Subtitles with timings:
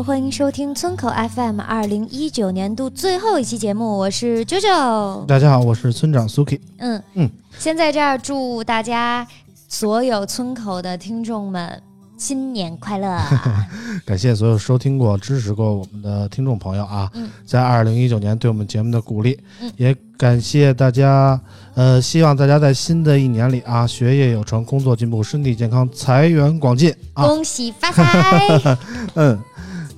[0.00, 5.26] 好，欢迎收听村口 FM 二零一九年度最后一期节目，我是 JoJo。
[5.26, 6.58] 大家好，我是村长 Suki。
[6.78, 9.26] 嗯嗯，先在这儿祝大家
[9.68, 11.82] 所有村口的听众们
[12.16, 13.20] 新年快乐。
[14.06, 21.38] 感谢所有收听过、支持过我们的听众朋友啊，嗯在二零一九年对我们节目的鼓励，嗯也感谢大家。
[21.74, 27.26] 呃，希望大家在新的一年里啊，学业有成，工作进步，身体健康，财源广进啊。
[27.26, 28.78] 恭喜发财！
[29.14, 29.38] 嗯，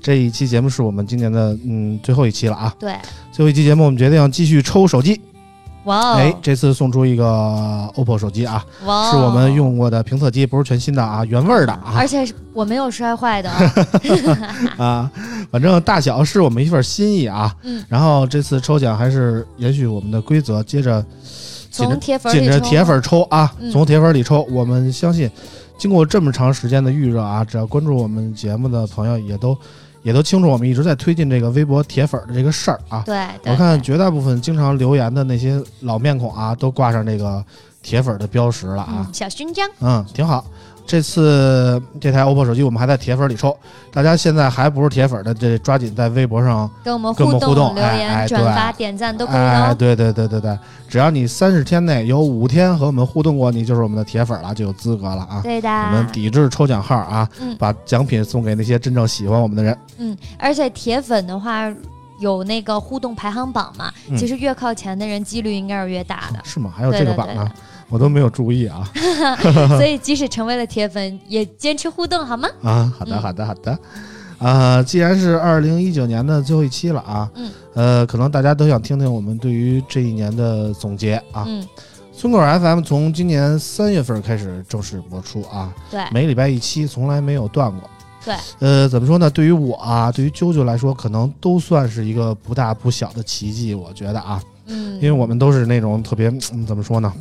[0.03, 2.75] 这一期节目是我们今年的嗯最后一期了啊。
[2.78, 2.95] 对，
[3.31, 5.20] 最后一期节目，我们决定继续抽手机。
[5.84, 7.25] 哇哦，哎，这次送出一个
[7.97, 13.75] OPPO 手机啊，哇哦，是我们用过的评测机，不是全新的啊，原味儿的啊而且我没有摔坏的啊。
[14.78, 15.11] 啊，
[15.50, 17.53] 反正大小是我们一份心意啊。
[17.62, 21.05] 嗯，然后这次抽奖还是延续我们的规则，接着
[21.69, 24.47] 紧着从铁粉紧着铁粉抽啊，嗯从铁粉里抽。
[24.53, 25.28] 我们相信，
[25.77, 29.59] 经过这么长时间的预热啊，只要关注我们节目的朋友也都
[30.03, 33.03] 也都清楚，我们一直在推进这个微博铁粉的这个事儿啊。
[33.06, 37.44] 对，对我看绝大部分经常留言的那些老面孔啊，都挂上这个
[37.83, 39.06] 铁粉的标识了啊。
[39.06, 40.44] 嗯，小勋章，嗯，挺好。
[40.84, 43.56] 这次这台 OPPO 手机我们还在铁粉里抽，
[43.92, 49.75] 大家现在还不是铁粉的，这抓紧在微博上跟我们互动留言、转发、点赞都可以的哎，哦。
[49.75, 55.41] 对对对对对，只要你三十天内有五天和我们互动过，你就是我们的铁粉了，就有资格了啊。
[55.42, 59.78] 对的，我们抵制抽奖号啊，嗯把奖品送给那些真正喜欢我们的人。
[59.98, 61.72] 嗯，而且铁粉的话
[62.19, 66.41] 有那个互动排行榜嘛，嗯其实越靠前的人几率应该是越大的。
[66.44, 66.72] 是吗？
[66.76, 67.50] 还有这个榜呢，
[67.92, 68.91] 我都没有注意啊。
[69.76, 72.48] 所以即使成为了铁粉，也坚持互动好吗？
[72.62, 73.78] 啊，好的，嗯好的，好的。
[74.38, 81.44] 啊、既然是二零一九年的最后一期了啊，嗯，呃，可能大家都想听听我们对于这一年的总结啊。
[81.47, 81.64] 嗯，
[82.12, 87.88] 村口 FM 从今年三月份开始正式播出啊，对每礼拜一期，从来没有断过。
[88.24, 89.30] 对，呃，怎么说呢？
[89.30, 97.12] 对于我啊，对于啾啾来说，可能都算是一个不大不小的奇迹，我觉得啊，嗯，因为我们都是那种特别、嗯、怎么说呢，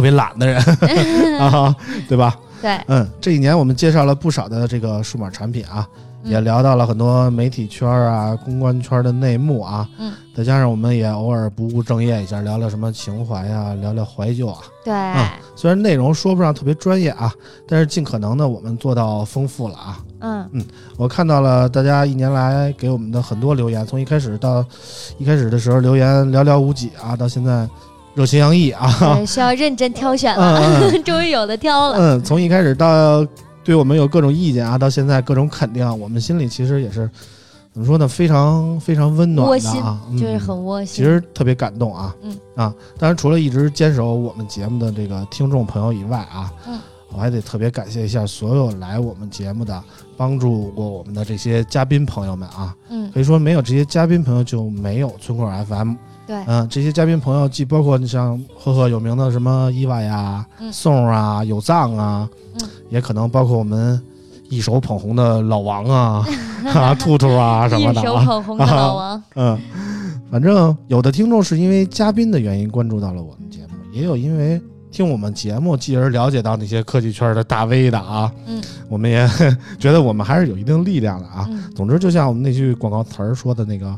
[0.00, 0.58] 特别懒的人
[1.38, 1.76] 啊，
[2.08, 2.34] 对吧？
[2.62, 5.86] 对，嗯，这一年我们介绍了不少的这个数码产品啊，
[6.24, 14.58] 嗯也聊到了很多媒体圈啊、公关圈的内幕啊，嗯，再加上我们也偶尔不务正业一下，聊聊什么情怀啊、聊聊怀旧啊。
[14.82, 14.92] 对，
[15.54, 17.30] 虽然内容说不上特别专业啊，
[17.68, 20.00] 但是尽可能的我们做到丰富了啊。
[20.22, 20.64] 嗯嗯
[20.98, 24.64] 我看到了大家一年来给我们的很多留言，从一开始到
[25.18, 27.66] 一开始的时候留言寥寥无几啊，到现在
[28.14, 28.94] 热情洋溢啊。
[28.98, 31.96] 对，需要认真挑选嗯了， 终于有的挑了。
[31.98, 33.26] 嗯，从一开始到
[33.62, 37.08] 对我们有各种意见啊，到现在各种肯定，我们心里其实也是
[37.72, 40.96] 怎么说呢，非常非常温暖的啊，嗯就是很窝心。
[40.96, 46.78] 其实特别感动啊，嗯啊，当然除了一直坚守我们节目的这个听众朋友以外啊，嗯，
[47.12, 49.80] 我还得特别感谢一下所有来我们节目的
[50.16, 55.94] 帮助过我们的这些嘉宾朋友们啊，嗯，可以说没有这些嘉宾朋友就没有村口 FM，
[56.30, 62.28] 对，嗯，这些嘉宾朋友既包括你像赫赫有名的什么伊娃呀、嗯宋啊、有藏啊，
[62.60, 64.00] 嗯，也可能包括我们
[64.48, 66.24] 一手捧红的老王啊、
[66.72, 69.20] 啊兔兔啊 什么的一手捧红的老王。
[69.34, 69.58] 嗯，
[70.30, 79.28] 反正有的听众是因为嘉宾的原因关注到了我们节目，也有因为听我们节目继而了解到那些科技圈的大 V 的啊，嗯，我们也
[79.80, 81.44] 觉得我们还是有一定力量的啊。
[81.50, 83.92] 嗯，总之，就像我们那句广告词儿说的那个，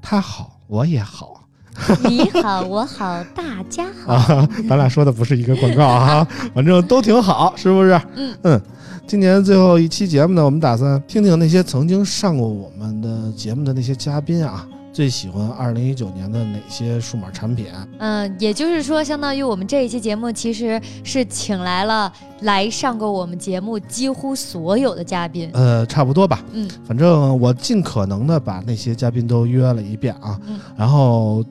[0.00, 1.31] 他好我也好。
[2.08, 4.12] 你好，我好，大家好。
[4.14, 8.00] 啊，咱俩说的不是一个广告啊， 反正都挺好，是不是？
[8.14, 8.60] 嗯嗯，
[9.06, 17.66] 今年最后一期节目呢，我们打算听听那些曾经上过我们的节目的那些嘉宾啊，最喜欢二零一九年的哪些数码产品？
[17.98, 25.50] 嗯，也就是说，相当于我们这一期节目其实是请来了来上过我们节目几乎所有的嘉宾。
[25.54, 26.44] 呃，差不多吧。
[26.52, 31.42] 嗯反正我尽可能的把那些嘉宾都约了一遍啊，嗯然后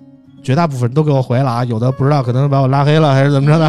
[0.41, 3.65] 绝大部分都给我回了啊，有的不知道可能是把我拉黑了还是怎么着的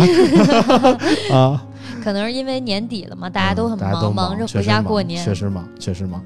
[1.37, 1.63] 啊。
[2.03, 5.25] 可能是因为年底了嘛，大家都很忙，忙着回家过年。
[5.25, 6.21] 确实忙，确实忙。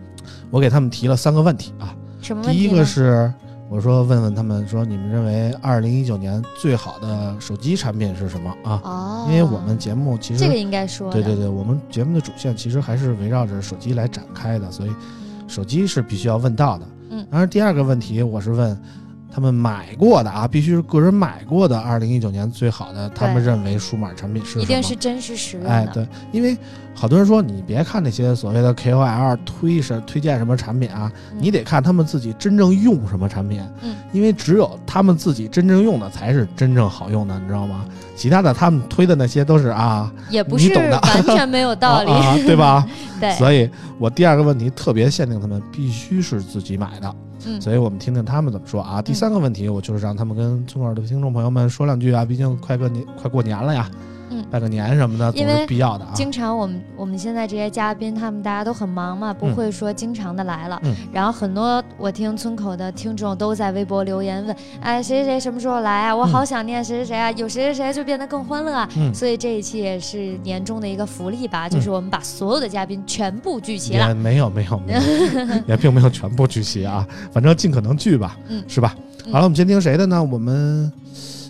[0.51, 1.95] 我给他们提了三个问题啊。
[2.23, 2.59] 什么问题？
[2.59, 3.31] 第一个是
[3.69, 8.81] 我说问问他们说，你们认为二零一九年最好的手机产品是什么啊？
[8.85, 14.91] 哦，因为我们节目其实这个应该说对对对，我们节目的主线其实还是围绕着手机来展开的，所以
[15.47, 16.87] 手机是必须要问到的。
[17.11, 18.81] 嗯当然第二个问题我是问
[19.37, 24.59] 他们买过的啊，必须是个人买过的二零一九年最好的，他们认为数码产品是？
[24.63, 25.71] 一定是真实实用的。
[25.71, 26.57] 哎，对，因为
[26.95, 33.61] 好多人说你别看那些所谓的 KOL 推什推荐什么产品啊，嗯你得看他们自己真正用什么产品。
[33.83, 37.85] 嗯，因为只有他们自己真正用的才是真正好用的，你知道吗？
[38.17, 42.89] 其他的他们推的那些都是啊，也不是你懂的完全没有道理， 啊，啊对吧？
[43.21, 43.69] 对，所以
[43.99, 47.15] 我第二个问题特别限定他们必须是自己买的，
[47.47, 47.61] 嗯。
[47.61, 49.01] 所以我们听听他们怎么说啊。
[49.01, 53.91] 第三个问题，我就是让他们跟村口的听众朋友们说两句啊，毕竟快过年快过年了呀，
[54.31, 56.11] 嗯拜个年什么的总因为是必要的啊。
[56.15, 60.81] 经常我们我们现在这些嘉宾，他们大家都很忙嘛，不会说经常的来了。
[60.85, 66.17] 嗯然后很多我听村口的听众都在微博留言问，哎，谁谁谁什么时候来啊？
[66.17, 67.31] 我好想念谁谁谁啊！
[67.33, 68.89] 有谁谁谁就变得更欢乐啊！
[68.97, 74.09] 嗯所以这一期也是年终的一个福利吧，就是我们把所有的嘉宾全部聚齐了。
[74.09, 75.01] 也没有没有没有，
[75.69, 78.95] 也并没有全部聚齐啊，反正尽可能聚吧，嗯是吧？
[79.27, 80.23] 嗯好了，我们先听谁的呢？
[80.23, 80.93] 我们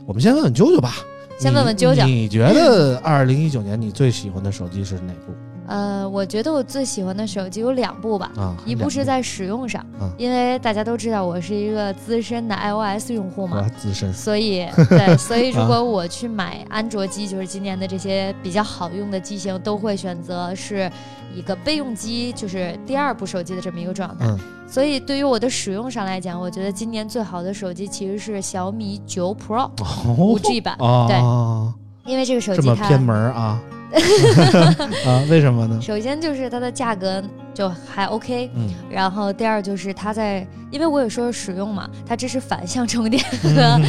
[0.06, 0.94] 我们先问问啾啾吧。
[1.38, 2.06] 先问问你啾啾。
[2.06, 5.34] 你觉得二零一九年你最喜欢的手机是哪部
[5.68, 8.30] 呃，我觉得我最喜欢的手机有两部吧。
[8.36, 8.56] 啊？
[8.64, 20.90] 一部是在使用上，嗯因为大家都知道我是一个资深的 iOS 用户嘛和，资深所以 对，所以如啊果我去买安卓机，就是今年的这些比较好用的机型，都会选择是
[21.34, 24.26] 一个备用机，就是第二部手机的这么一个状态。
[24.26, 29.70] 嗯所以对于我的使用上来讲，我觉得今年最好的手机其实是小米九 Pro
[30.18, 31.72] 五哦 G 版， 哦，
[32.04, 33.60] 因为这个手机它这么偏门啊
[35.06, 35.22] 啊？
[35.28, 35.80] 为什么呢？
[35.80, 37.22] 首先就是它的价格
[37.54, 43.80] 就还 OK，嗯然后第二就是它在，因为我也说使用嘛，它支持反向充电和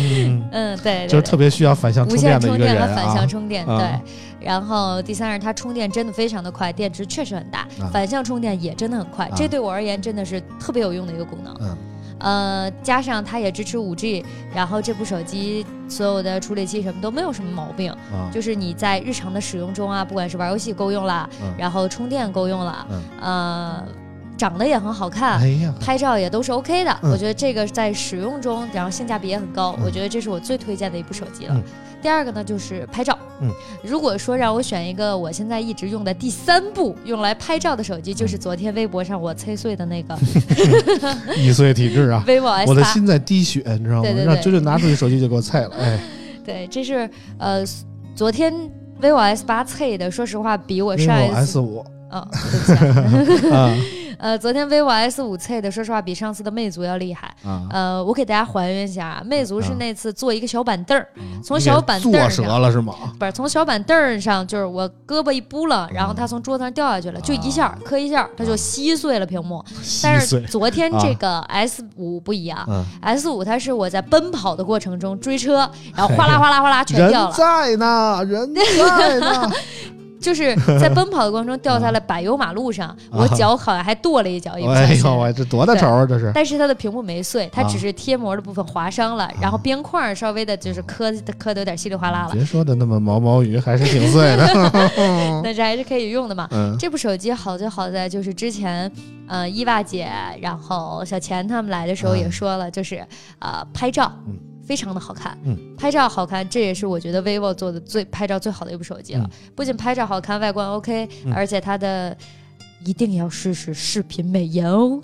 [0.52, 3.28] 嗯 对对就是特别需要反向无充电的线充电一个人啊和反向。
[3.28, 4.12] 充电，啊对。
[4.40, 11.54] 然后第三是它充电真的非常的快，电池确实很大，啊反向充电也真的很快，啊这对我而言真的是特别有用的一个功能。
[11.62, 11.76] 嗯
[12.20, 18.30] 呃，加上它也支持五 G，然后这部手机所有的处理器什么都没有什么毛病，啊。
[18.32, 21.54] 就是你在日常的使用中啊，不管是玩游戏够用了，嗯。
[21.58, 23.02] 然后充电够用了，嗯。
[23.22, 23.88] 呃，
[24.38, 25.40] 长得也很好看。
[25.40, 27.12] 哎呀，拍照也都是 OK 的，嗯。
[27.12, 29.86] 我觉得这个在使用中，然后性价比也很高，嗯。
[29.86, 31.54] 我觉得这是我最推荐的一部手机了。
[31.56, 31.64] 嗯。
[32.00, 33.50] 第二个呢就是拍照，嗯，
[33.84, 40.16] 如果说让我选一个我现在一直用的第三部用来拍照的手机，嗯就是昨天微博上我催碎的那个。
[41.36, 42.70] 易碎体质啊！vivo S 八。
[42.70, 44.02] 我的心在滴血，你知道吗？
[44.04, 44.60] 对对对。
[44.62, 46.00] 拿出去手机就给我菜了，哎。
[46.46, 47.66] 对，这是呃
[48.16, 48.54] 昨天
[49.02, 53.76] vivo S 八测的，说实话比我上一，vivo 次 S 五啊、对不起啊，啊
[54.20, 57.34] 呃昨天 vivo S 五 C 的，说实话比上次的魅族要厉害。
[57.46, 61.08] 嗯，呃，我给大家还原一下啊，魅族是啊那次坐一个小板凳儿，
[61.44, 62.46] 从小板凳坐儿上。
[62.46, 62.94] 折了是吗？
[63.20, 69.64] 不是从小板凳儿上，就是我胳膊一扑了，然后它从桌子上掉下去了，就一下啊磕一下，它就稀碎了屏幕。
[70.02, 79.52] 但是，昨天啊这个 S 五不一样嗯，，S 五它是我在奔跑的过程中追车，然后哗啦哗啦哗啦全掉了，在呢，人在呢，
[80.20, 84.68] 就是在奔跑的过程中掉在了 柏油马路上，我脚好像还跺了一脚，也。
[84.68, 86.32] 哎呦喂， 这多大仇啊，这是。
[86.34, 87.68] 但是它的屏幕没碎，它啊。
[87.70, 94.48] 只是贴膜的部分划伤了，然后边框稍微的就是磕磕的有点稀里哗啦了，别说的那么毛毛雨，还是挺碎的。
[95.44, 96.48] 但是还是可以用的嘛。
[96.52, 96.76] 嗯。
[96.80, 98.92] 这部手机好就好在就是之前，
[99.28, 100.10] 呃，伊娃姐，
[100.42, 103.06] 然后小钱他们来的时候也说了，就是
[103.40, 104.36] 呃拍照，嗯
[104.68, 109.24] 非常的好看，嗯，拍照好看，这也是我觉得 vivo 做的最拍照最好的一部手机了。
[109.24, 112.16] 嗯不仅拍照好看，外观 OK，、嗯而且它的。
[112.86, 115.02] 一定要试试视频美颜哦！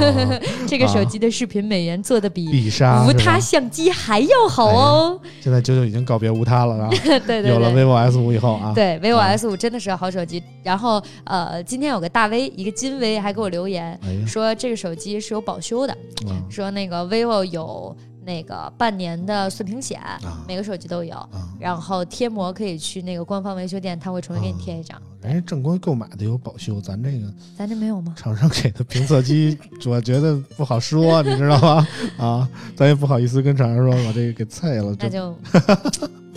[0.66, 2.48] 这个手机的视频美颜做的比
[3.06, 5.20] 无他相机还要好哦！
[5.38, 10.42] 现在九九已经告别无他了啊， 对对对，有了 vivo S 五以后啊，对，vivo 啊 S 五真的是好手机。
[10.62, 21.14] 然后呃，今天有个大 V，一个金 V 还给我留言哎，说这个手机是有保修的，嗯说那个 vivo 有那个半年的碎屏险，啊每个手机都有。
[21.14, 25.00] 啊，然后贴膜可以去那个官方维修店，他会重新给你贴一张。
[25.22, 28.14] 人家正规购买的有保修，咱这个咱这没有吗？
[28.16, 31.88] 厂商给的评测机，我觉得不好说， 你知道吗？
[32.16, 35.36] 啊，咱也不好意思跟厂商说，我这个给菜了，这那就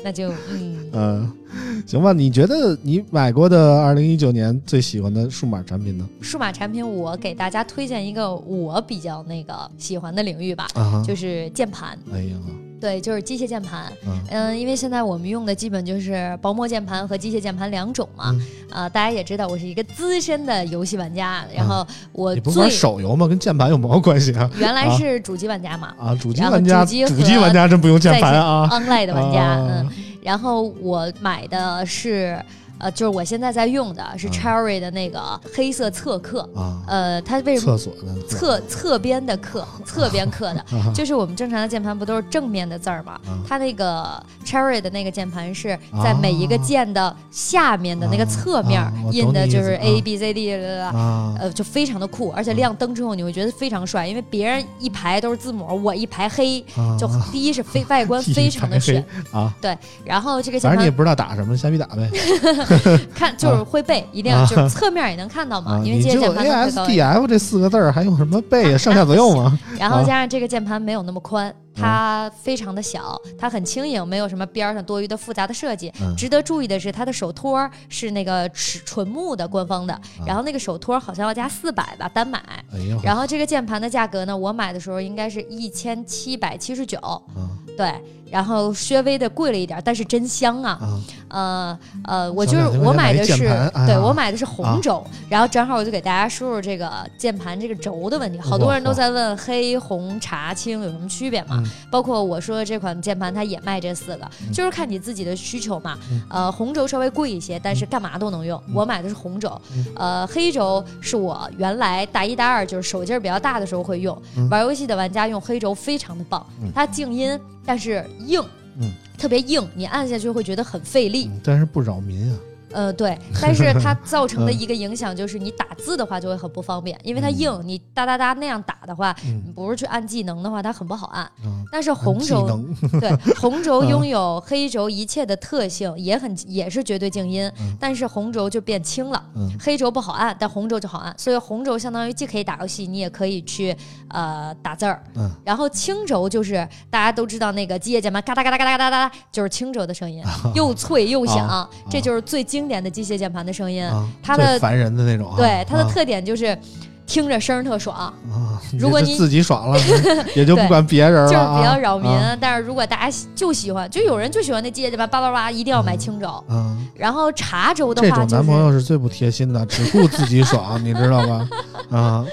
[0.03, 2.11] 那就嗯， 嗯，行吧？
[2.13, 6.07] 你觉得你买过的二零一九年最喜欢的数码产品呢？
[6.21, 11.97] 数码产品我给大家推荐一个我比较那个喜欢的领域吧，啊，就是键盘。
[12.11, 12.35] 哎呀，
[12.83, 13.89] 对，就是机械键盘。
[14.05, 18.25] 嗯嗯，因为现在我们用的基本就是薄膜键盘和机械键盘两种嘛。
[18.33, 23.25] 嗯呃，大家也知道我是一个资深的游戏玩家，然后我你不是手游吗？
[23.25, 24.49] 跟键盘有毛关系啊？
[24.59, 28.67] 原来啊是主机玩家嘛，啊，主机玩家，主机主机玩家真不用键盘啊。
[28.69, 29.89] online 的玩家，啊嗯，
[30.21, 32.37] 然后我买的是。
[32.83, 40.91] 呃，就是我现在在用的是啊 Cherry 的那个黑色侧刻，啊，呃，它为什么厕所的侧侧边的刻，侧边刻的，啊。
[40.93, 43.13] 就是我们正常的键盘不都是正面的字儿吗？
[43.25, 43.39] 啊。
[43.47, 62.09] 它那个 Cherry 的那个键盘是在每一个键的下面的那个侧面印的就是 A B C D 啦啦呃，就非常的酷，而且亮灯之后你会觉得非常帅，因为别人一排都是字母，我一排黑，啊，就第一是非外观 非常的排炫啊，对，然后这个键盘反正你也不知道打什么，瞎逼打呗。
[63.13, 68.77] 看就是会背，一定要就是侧面也能看到嘛啊，，因为机械键盘 S 高 D F 这四个字儿还用什么背啊？
[68.77, 69.57] 上下左右吗？
[69.79, 75.91] 然后啊加上这个键盘没有那么宽，它非常的小，它很轻盈，没有什么边儿上多余的复杂的设计。
[76.01, 82.39] 嗯值得注意的是，它的手托是那个纯纯木的官方的，然后那个手托好像要加四百吧单买。
[82.73, 86.97] 哎呦，然后这个键盘的价格呢，我买的时候应该是一千七百七十九，
[87.35, 87.93] 嗯对，
[88.31, 90.71] 然后稍微的贵了一点，但是真香啊。
[90.81, 90.99] 啊
[91.33, 98.39] 呃呃，我就是我买的是，哎对我买的是红轴，然后正好我就给大家说说这个键盘这个轴的问题。
[98.39, 101.55] 好多人都在问黑、红、茶、青有什么区别嘛？
[101.57, 105.97] 嗯包括我说的这款键盘，它也卖这四个，就是看你自己的需求嘛。
[106.11, 108.61] 嗯呃，红轴稍微贵一些，但是干嘛都能用。
[108.71, 118.41] 我买的是红轴，嗯呃，黑轴是我原来大一大二就是手劲儿比较大的时候会用，嗯玩游戏的玩家用黑轴非常的棒，嗯它静音，但是硬。
[118.79, 121.27] 嗯特别硬，你按下去会觉得很费力。
[121.27, 122.37] 嗯但是不扰民啊。
[122.71, 131.31] 呃，对， 但是它造成的一个影响就是你打字的话就会很不方便，因为它硬，你哒哒哒那样打的话，嗯你不是去按技能的话，它很不好按。
[131.45, 132.59] 嗯，但是红轴
[132.99, 139.23] 对红轴嗯拥有黑轴一切的特性，也很也是绝对静音嗯，但是红轴就变轻了。
[139.35, 143.77] 嗯黑轴不好按，但红轴就好按，所以红轴相当于既可以打游戏，你也可以去
[144.13, 145.03] 呃打字儿。
[145.15, 150.23] 嗯然后轻轴就是大家都知道那个机械键盘嘎哒嘎哒嘎哒嘎哒嘎哒，就是轻轴的声音，
[150.55, 153.85] 又脆又响，啊这就是最经典的机械键盘的声音。
[153.85, 155.35] 啊，它的最烦人的那种啊。
[155.35, 156.57] 对它的啊特点就是
[157.05, 159.77] 听着声儿特爽，啊，如果你自己爽了，
[160.35, 162.09] 也就不管别人了就是啊，比较扰民。
[162.09, 166.43] 啊但是如果大家就喜欢，就有人就喜欢那机械键盘叭叭叭，一定要买轻轴。
[166.49, 171.47] 嗯，然后茶轴的话就这种男朋，友是最不贴心的，只顾自己爽， 你知道吧？
[171.91, 172.25] 啊，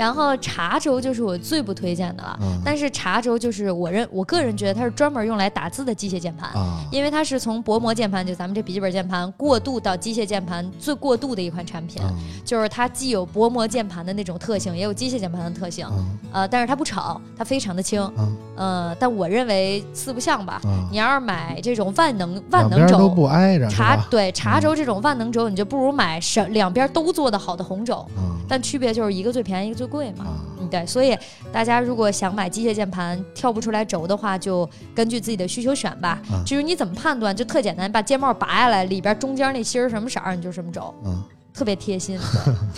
[0.00, 2.38] 然后茶轴就是我最不推荐的了。
[2.40, 2.58] 嗯。
[2.64, 6.50] 但是茶轴就是我认我个人觉得它是专门用来打字的机械键盘。
[6.50, 20.60] 啊，因为它是从薄膜键盘，就咱们这笔记本键盘过渡到机械键盘最过渡的一款产品，嗯就是它既有薄膜键盘的那种特性，也有机械键盘的特性，嗯呃，但是它不吵，它非常的轻，嗯呃，但我认为四不像吧。
[20.64, 23.96] 嗯，你要是买这种万能万能轴，不挨着，茶？
[24.10, 30.24] 对茶轴这种万能轴，你就不如买是两边都做的好的红轴，嗯但区别就是一个最便宜，一个最贵嘛。
[30.24, 31.16] 啊嗯，对，所以
[31.52, 36.22] 大家如果想买机械键盘跳不出来轴的话，就根据自己的需求选吧。
[36.32, 42.18] 嗯至于你怎么判断，就特简单，把键帽拔下来，里边中间那芯儿什么色儿，你就什么轴，嗯，特别贴心。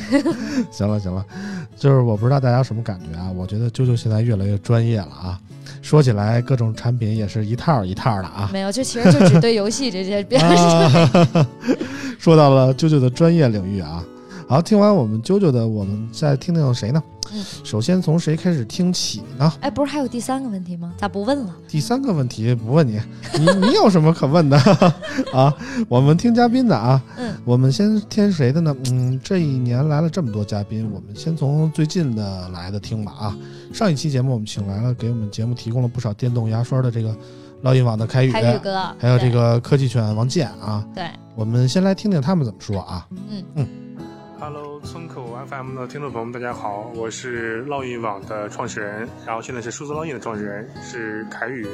[0.70, 1.24] 行了行了，
[1.76, 3.30] 就是我不知道大家什么感觉啊？
[3.34, 5.38] 我觉得啾啾现在越来越专业了啊。
[5.80, 8.48] 说起来，各种产品也是一套一套的啊。
[8.52, 11.48] 没有，就其实就只对游戏这些啊，
[12.18, 14.04] 说到了啾啾的专业领域啊。
[14.52, 17.02] 好，听完我们啾啾的，我们再听听谁呢？
[17.32, 19.50] 嗯首先从谁开始听起呢？
[19.62, 20.92] 哎，不是还有第三个问题吗？
[20.98, 21.56] 咋不问了？
[21.66, 23.00] 第三个问题不问你，
[23.40, 24.58] 你你有什么可问的
[25.32, 25.56] 啊？
[25.88, 27.02] 我们听嘉宾的啊。
[27.16, 28.76] 嗯，我们先听谁的呢？
[28.90, 33.38] 嗯，这一年来了这么多嘉宾，我们先从最近的来的听吧啊。
[33.72, 37.16] 上一期节目我们请来了，给我们节目提供了不少电动牙刷的这个
[37.64, 40.86] 烙印网的凯宇，凯宇哥，还有这个科技犬王健啊。
[40.94, 43.08] 对，我们先来听听他们怎么说啊。
[43.30, 43.66] 嗯嗯
[44.44, 51.64] Hello，村口 FM 的听众朋友们，大家好，我是烙印网的创始人，然后现在是数字烙印的创始人，是凯宇。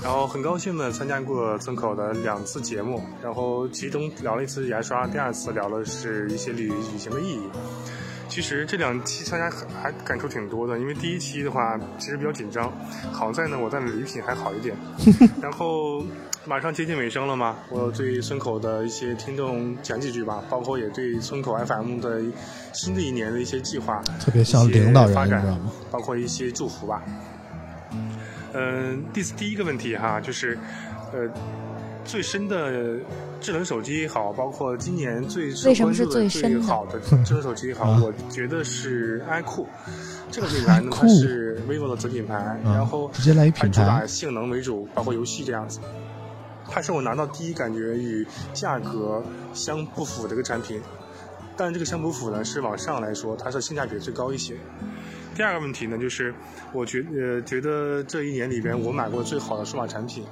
[0.00, 7.42] 然后很高兴的参加过村口的两次节目，然后其中聊了一次牙刷，第二次聊的是一些旅旅行的意义。
[8.28, 12.72] 其实这两期参加很还感触挺多的，因为第一期的话其实比较紧张，
[13.12, 14.76] 好在呢我带的礼品还好一点，
[15.42, 16.04] 然后
[16.44, 22.22] 马上接近尾声了嘛，我对村口的一些听众讲几句吧，包括也对村口 FM 的
[22.72, 25.58] 新的一年的一些计划，特别像领导人？
[25.90, 27.02] 包括一些祝福吧。
[28.54, 30.58] 嗯，第第一个问题哈，就是，
[31.12, 31.28] 呃，
[32.08, 32.96] 最深的
[33.38, 39.66] 智能手机也好，包括今年最受为什么是关注的最深的最好的智能手机也好，啊 我觉得是 iQOO
[40.30, 45.80] 这个品牌呢，它是 vivo 的子品牌，啊然后直接来一它主品牌打性能为主，包括游戏这样子。
[46.70, 49.22] 它是我拿到第一感觉与价格
[49.52, 50.80] 相不符的一个产品，
[51.58, 54.54] 但这个相不符呢，是往上来说，它是性价比最高一些。
[55.34, 56.34] 第二个问题呢，就是
[56.72, 60.24] 我觉呃觉得这一年里边我买过最好的数码产品，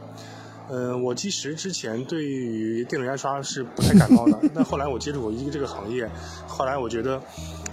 [0.69, 6.09] 呃，我其实之前对于电动牙刷是不太感冒的，但后来我接触过一个这个行业，
[6.47, 7.21] 后来我觉得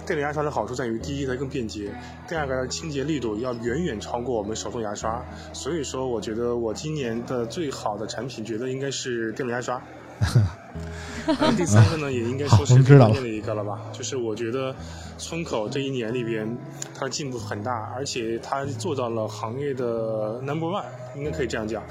[0.06, 1.92] 电动牙刷的好处在于，第一它更便捷，
[2.28, 9.82] 第二个清洁力度要远远超过我们手动牙刷，所以说我觉得我今年的最好的产品，觉得应该是电动牙刷。
[11.26, 14.74] 呃，第三个呢，也应该说是关键的一个了吧，就是我觉得
[15.16, 16.46] 村口这一年里边，
[16.94, 20.84] 它的进步很大，而且它做到了行业的 number one，
[21.16, 21.82] 应该可以这样讲，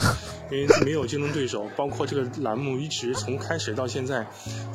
[0.51, 4.27] 因为没有竞争对手，包括这个栏目一直从开始到现在，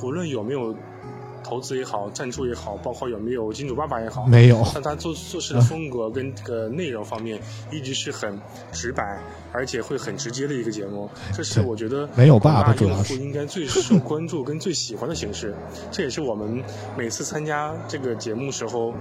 [0.02, 0.74] 无论有没有
[1.48, 7.40] 投资也好，赞助也好，包括有没有金主爸爸也好，没有但他做做事的风格跟这个内容方面，
[7.72, 8.38] 一直是很
[8.70, 9.18] 直白，
[9.50, 11.08] 而且会很直接的一个节目。
[11.34, 15.54] 这是我觉得没有爸爸主要是用户应该最受关注跟最喜欢的形式。
[15.90, 16.62] 这也是我们
[16.98, 18.92] 每次参加这个节目时候。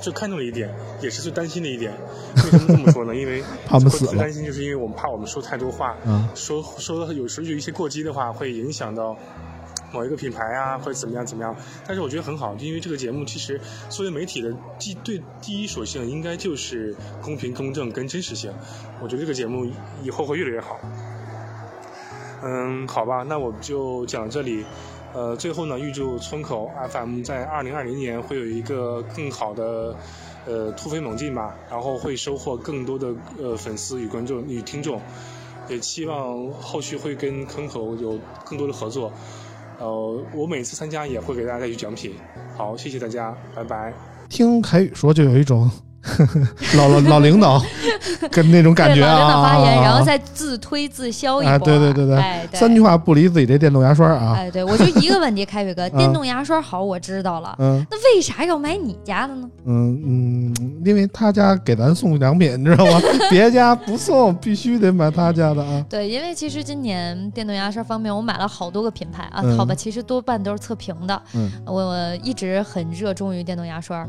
[0.00, 1.92] 最看重的一点，也是最担心的一点。
[2.36, 3.16] 为什么这么说呢？
[3.16, 9.16] 因为 怕我们死了最担心就是因为我们怕我们说太多话，嗯说说有时候有一些过激的话，会影响到
[9.92, 11.54] 某一个品牌啊，或者怎么样怎么样。
[11.86, 18.52] 但是我觉得很好，因为这个节目其实作为媒体的第对第一属性，应该就是公平、公正跟真实性。
[19.00, 19.70] 我觉得这个节目
[20.02, 20.78] 以后会越来越好。
[22.42, 24.64] 嗯，好吧，那我们就讲到这里。
[25.14, 29.96] 呃，最后呢，预祝村口 FM 在二零二零年会有一个更好的
[30.46, 35.00] 呃突飞猛进吧，然后会收获更多的呃粉丝与观众与听众，
[35.66, 39.10] 也期望后续会跟坑口有更多的合作。
[39.78, 42.14] 呃，我每次参加也会给大家带去奖品。
[42.56, 43.92] 好，谢谢大家，拜拜。
[44.28, 45.70] 听凯宇说，就有一种
[46.76, 47.62] 老老老领导
[48.30, 51.52] 跟那种感觉啊老领导啊，发言，然后啊再自推自销一波。
[51.52, 59.48] 啊，对对对对，哎，对三句话不离自己这电动牙刷啊，哎，对，我就一个问题，凯宇哥，电动牙刷好，我知道了，嗯那为啥要买你家的呢？
[59.66, 63.00] 嗯嗯，因为他家给咱送奖品，你知道吗？
[63.30, 65.84] 别家不送，必须得买他家的啊。
[65.88, 71.22] 对，因为其实今年电动牙刷方面，我买了好多个品牌啊，嗯好吧，其实多半都是测评的。
[71.34, 74.06] 嗯我我一直很热衷于电动牙刷，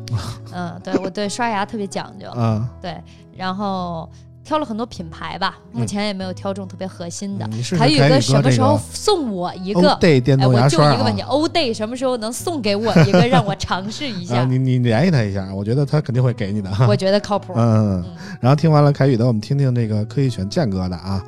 [0.53, 2.95] 嗯，对我对刷牙特别讲究，嗯，对，
[3.35, 4.09] 然后
[4.43, 7.47] 挑了很多品牌吧，目前也没有挑中特别核心的。
[7.77, 11.27] 凯宇哥什么时候送我一个哎，我动牙刷就一个问题啊。
[11.27, 14.45] ，O Day 什么时候能送给我一个， 让我尝试一啊，下？
[14.49, 16.71] 你你联系他一下，我觉得他肯定会给你的。
[16.87, 17.53] 我觉得靠谱。
[17.55, 18.03] 嗯，
[18.39, 21.23] 然后听完了凯宇的，我们听听这个科技选剑哥的啊，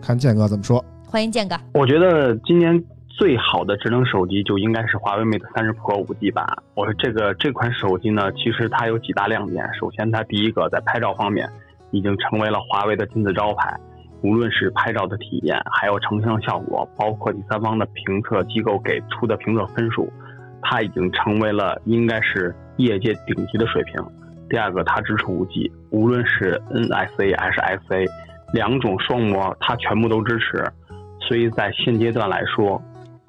[0.00, 0.84] 看剑哥怎么说。
[1.06, 1.56] 欢迎建哥。
[1.74, 2.82] 我觉得今年
[3.16, 6.44] 最好的智能手机就应该是华为 Mate 三十 Pro 五 G 版。
[6.74, 9.64] 我说这个这款手机呢，其实它有几大亮点。
[9.78, 11.48] 首先，它第一个在拍照方面
[11.92, 13.72] 已经成为了华为的金字招牌，
[14.22, 20.12] 无论是拍照的体验，还有成像效果，包括第三方的评测机构给出的评测分数，
[20.60, 24.04] 它已经成为了应该是业界顶级的水平。
[24.50, 28.04] 第二个，它支持五 G，无论是 NSA 还是 SA
[28.52, 30.64] 两种双模，它全部都支持。
[31.20, 32.82] 所以在现阶段来说，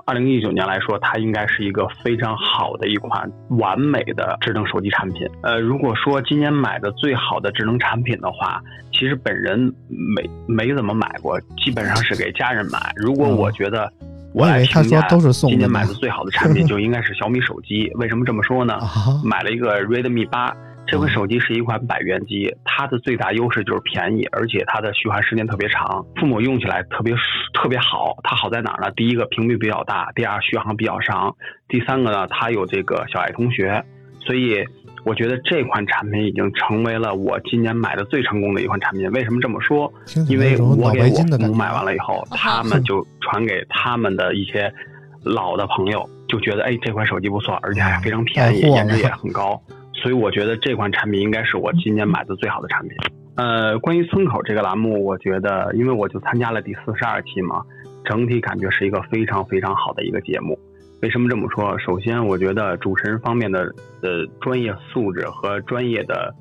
[0.08, 5.28] 二零一九年来说，它应该是一个非常好的一款完美的智能手机产品。
[5.41, 12.94] 呃，如果说今年买的最好的智能产品的话，其实本人没没怎么买过，基本上是给家人买。
[12.96, 17.89] 如果我觉得嗯我以为他说都是送的今年买的最好的产品就应该是小米手机。
[17.96, 18.76] 为什么这么说呢？
[18.86, 20.56] 啊，买了一个 Redmi 八，
[20.88, 27.13] 这款手机是一款百元机，它的最大优势就是便宜，而且它的续航时间特别长，父母用起来特别
[27.54, 28.17] 特别好。
[28.24, 28.91] 它好在哪儿呢？
[28.95, 31.36] 第一个屏幕比较大，第二续航比较长，
[31.67, 33.84] 第三个呢，它有这个小爱同学，
[34.19, 34.65] 所以。
[35.06, 39.08] 我觉得这款产品已经成为了我今年买的最成功的一款产品。
[39.12, 39.93] 为什么这么说？
[40.28, 41.06] 因为我给我。
[41.06, 44.74] 父母买完了以后，他们就传给他们的一些
[45.21, 49.62] 老的朋友，就觉得哎这款手机不错，而且还非常便宜，颜值也很高，
[50.06, 52.96] 所以我觉得这款产品应该是我今年买的最好的产品。
[53.38, 57.63] 呃，关于村口这个栏目，我觉得因为我就参加了第四十二期嘛，
[58.04, 60.60] 整体感觉是一个非常非常好的一个节目。
[61.02, 61.76] 为什么这么说？
[61.80, 63.63] 首先，我觉得主持人方面的
[64.04, 66.32] 呃专业素质和专业的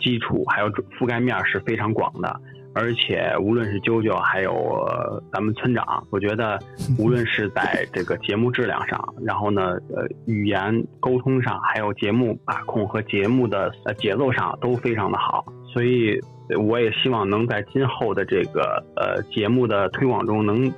[0.00, 2.40] 基础，还有覆盖面是非常广的。
[2.74, 6.58] 而且无论是啾啾，还有、呃咱们村长，我觉得
[6.98, 15.44] 无论是在这个节目质量上，然后呢，呃，语言沟通上，还有节目把控和节目的呃节奏上都非常的好。
[15.72, 20.72] 所以，呃我也希望能在今后的这个呃节目的推广中能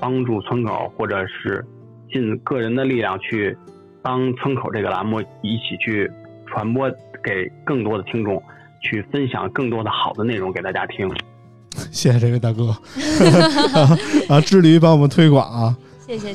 [0.00, 1.64] 帮助村口，或者是
[2.10, 3.56] 尽个人的力量去
[4.02, 6.10] 帮村口这个栏目一起去
[6.46, 6.90] 传播
[7.22, 8.42] 给更多的听众，
[8.82, 11.08] 去分享更多的好的内容给大家听。
[11.90, 12.68] 谢谢这位大哥
[14.28, 15.76] 啊，致力于帮我们推广啊。
[16.06, 16.34] 谢谢。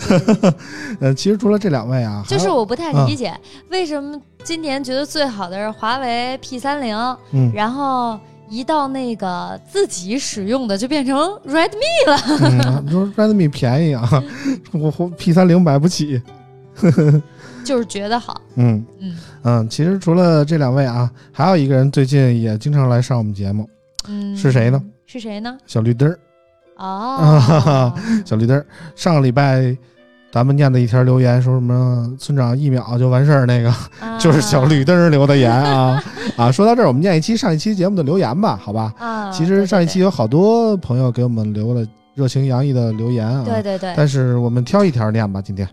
[1.00, 3.32] 呃，其实除了这两位啊，就是我不太理解，
[3.70, 6.98] 为什么今年觉得最好的是华为 P 三零，
[7.34, 8.18] 嗯然后
[8.50, 12.18] 一到那个自己使用的就变成 Redmi 了。
[12.42, 14.24] 嗯，你说 Redmi 便宜啊，
[14.72, 16.20] 我我 P 三零买不起。
[17.68, 18.84] 就是觉得好，嗯。
[19.00, 19.16] 嗯。
[19.44, 23.70] 嗯，其实除了这两位啊，还有一个人最近也经常来上我们节目，
[24.08, 24.82] 嗯，是谁呢？
[25.06, 25.58] 是谁呢？
[25.66, 26.20] 小绿灯儿。
[26.78, 27.94] 哦，
[28.26, 29.76] 小绿灯儿，上个礼拜
[30.32, 34.18] 咱们念的一条留言说什么村长一秒就完事儿，那个啊。
[34.20, 36.04] 就是小绿灯儿留的言啊。
[36.36, 36.52] 啊！
[36.52, 38.94] 说到这儿，我们念一期上一期节目的留言吧，好吧？
[39.00, 45.68] 啊，其实上一期有好多朋友给我们留了热情洋溢的留言啊，对对对，但是我们挑一条念吧，今天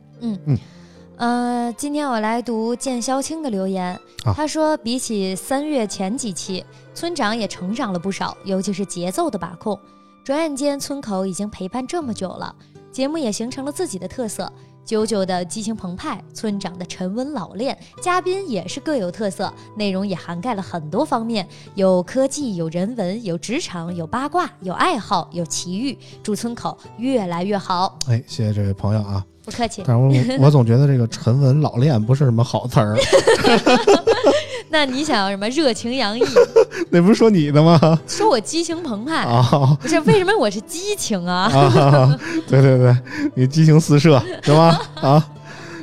[1.17, 3.99] 呃，今天我来读剑萧青的留言。
[4.25, 9.79] 啊他说，比起三月前几期，村长也成长了不少，尤其是节奏的把控。
[10.25, 12.55] 转眼间，村口已经陪伴这么久了，
[12.91, 14.51] 节目也形成了自己的特色。
[14.85, 25.97] 九九的激情澎湃，村长的沉稳老练，嘉宾也是各有特色，内容也涵盖了很多方面，有科技，有人文，有职场，有八卦，有爱好，有奇遇。
[26.23, 29.25] 祝村口越来越好，哎，谢谢这位朋友啊。
[29.45, 29.83] 不客气。
[29.87, 32.97] 但是我我总觉得这个沉稳老练不是什么好词儿
[34.75, 36.23] 那你想要什么热情洋溢？
[36.91, 37.79] 那不是说你的吗？
[38.09, 41.43] 说我激情澎湃，啊不是为什么我是激情啊？
[41.55, 42.19] 啊，
[42.51, 42.97] 对对对，
[43.37, 44.77] 你激情四射是吧？
[45.01, 45.25] 啊，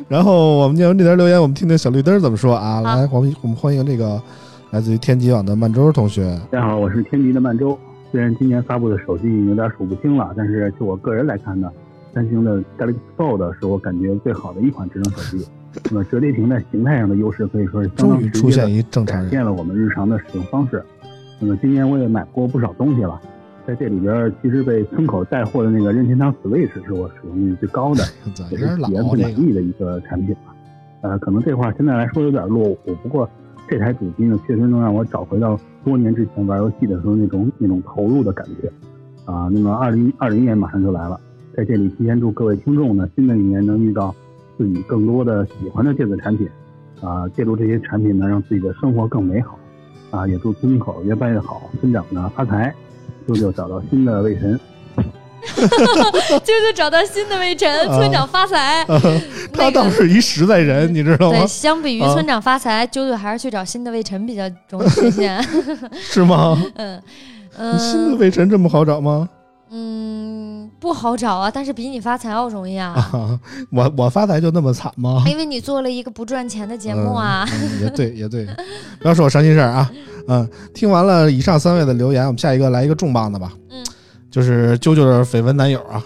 [0.09, 2.81] 然后我们念完这条留言，我们听听小绿灯怎么说啊？
[2.81, 4.21] 来，我们我们欢迎这个
[4.71, 6.37] 来自于天极网的曼周同学。
[6.51, 7.79] 大家好，我是天极的曼周。
[8.11, 11.71] 虽然今年发布的手机有点数不清了，但是就我个人来看呢，
[12.13, 15.47] 三星的 Galaxy Fold 是我感觉最好的一款智能手机。
[15.89, 20.83] 那么折叠屏在形态上的优势可以说是相终当于出现一正常人，改变了我们日常的使用方式。
[21.39, 23.19] 那么今年我也买过不少东西了，
[23.65, 28.03] 在这里边其实被村口带货的那个任天堂 Switch 是我使用率最高的。
[28.51, 29.21] 也是体验最？
[29.23, 30.53] 满意的一个产品吧。
[31.01, 33.27] 呃，可能这块现在来说有点落伍，不过
[33.67, 38.71] 这台主机呢，确实能让我找回到多年之前玩游戏的时候那种那种投入的感觉。
[39.25, 41.19] 啊、那么二零二零年马上就来了，
[41.55, 44.13] 在这里提前祝各位听众呢，新的一年能遇到
[44.61, 46.47] 自己更多的喜欢的电子产品，
[47.01, 49.57] 啊、借助这些产品呢，让自己的生活更美好。
[50.11, 52.71] 啊、也祝村口越办越好，村长呢发财，
[53.27, 54.59] 舅舅找到新的魏晨。
[55.41, 58.85] 舅舅找到新的魏晨，啊村长发财。
[59.51, 61.47] 他倒是一实在人，你知道吗对，？
[61.47, 65.41] 相比于啊村长发财，舅舅还是去找新的魏晨比较容易实现。
[65.97, 66.61] 是吗？
[66.75, 67.01] 嗯
[67.57, 69.27] 嗯新的嗯魏晨这么好找吗？
[69.73, 73.39] 嗯，不好找啊，但是比你发财要容易啊， 啊，
[73.71, 75.23] 我我发财就那么惨吗？
[75.27, 77.47] 因为你做了一个不赚钱的节目啊。
[77.51, 78.45] 嗯嗯也对，也对，
[78.99, 79.89] 不要说我伤心事儿啊。
[80.27, 83.53] 嗯，听完了以上三位的留言，我们下一个来一个重磅的吧。
[83.69, 83.81] 嗯，
[84.29, 86.03] 就是啾啾的绯闻男友啊，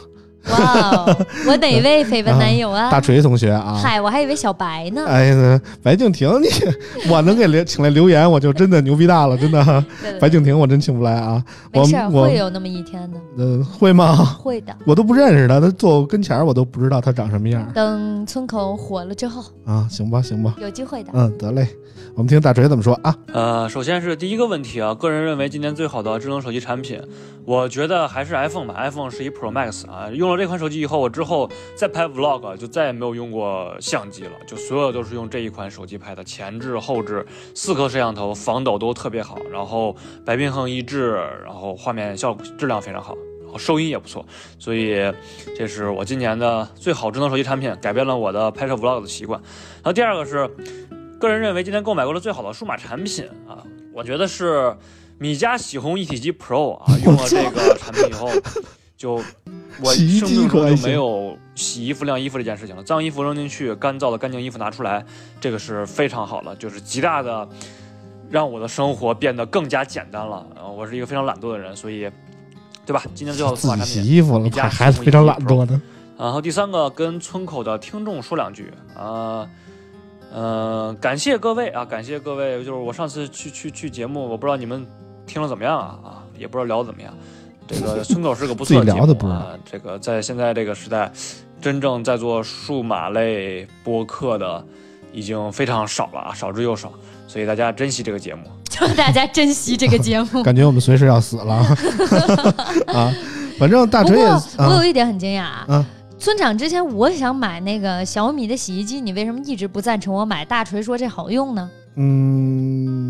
[0.49, 2.89] 哇哦，我哪位绯闻男友啊？
[2.91, 3.79] 大锤同学啊。
[3.81, 5.03] 嗨，我还以为小白呢。
[5.07, 6.47] 哎呀，白敬亭，你
[7.09, 9.63] 我能给留请来留言，我就真的牛逼大了，真的。
[10.01, 14.15] 对对白敬亭我真请不来啊，没事会有那么一天的，呃，会吗？
[14.39, 14.75] 会的。
[14.85, 19.87] 我都不认识他，他坐我跟前儿我都不知道他长什么样儿等村口火了之后，啊。
[19.89, 21.09] 行吧，行吧，有机会的。
[21.13, 21.67] 嗯，得嘞，
[22.15, 23.15] 我们听大锤怎么说啊？
[23.33, 26.99] 呃，首先是第一个问题啊，个人认为今年最好的智能手机产品，
[27.45, 28.73] 我觉得还是 iPhone 吧。
[28.77, 39.95] iPhone 十一 Pro Max 啊，用了这款手机以后，我之后再拍 Vlog 就再也没有用过相机了，就所有都是用这一款手机拍的，前置后置四颗摄像头，防抖都特别好，然后
[40.25, 43.15] 白平衡一致，然后画面效果质量非常好。
[43.43, 44.25] 然后收音也不错，
[44.57, 44.95] 所以
[45.55, 49.39] 这是我今年的最好智能手机产品，改变了我的拍摄 vlog 的习惯。
[49.75, 50.49] 然后第二个是，
[51.19, 54.75] 个人认为今年购买过的最好的数码产品啊，我觉得是
[55.19, 58.29] 米家洗烘一体机 Pro 啊，用了这个产品以后，
[58.97, 59.21] 就
[59.81, 65.05] 我洗衣生命中就没有洗衣服晾衣服这件事情了，脏衣服扔进去，干燥的干净衣服拿出来，
[65.39, 67.47] 这个是非常好了，就是极大的
[68.29, 70.45] 让我的生活变得更加简单了。
[70.55, 72.09] 呃，我是一个非常懒惰的人，所以，
[72.85, 73.03] 对吧？
[73.13, 75.79] 今天最好的数自己码产品洗衣服了，米家还还是非常懒惰的。
[76.17, 79.47] 然后第三个跟村口的听众说两句啊，
[80.31, 84.85] 呃，感谢各位啊，感谢各位，就是我上次去去去节目，我不知道你们
[85.25, 87.13] 听了怎么样啊啊，也不知道聊得怎么样。
[87.67, 91.11] 这个村口是个不错自己节目聊的不知道啊，这个在现在这个时代，
[91.61, 94.63] 真正在做数码类播客的
[95.11, 96.91] 已经非常少了啊，少之又少，
[97.27, 98.43] 所以大家珍惜这个节目。
[98.69, 100.41] 祝大家珍惜这个节目。
[100.43, 101.53] 感觉我们随时要死了
[102.87, 103.13] 啊！
[103.57, 105.85] 反正大锤也过我啊有一点很惊讶啊，啊
[106.19, 110.43] 村长之前我想买那个小米的洗衣机，你为什么一直不赞成我买？
[110.43, 111.69] 大锤说这好用呢？
[111.97, 113.04] 嗯，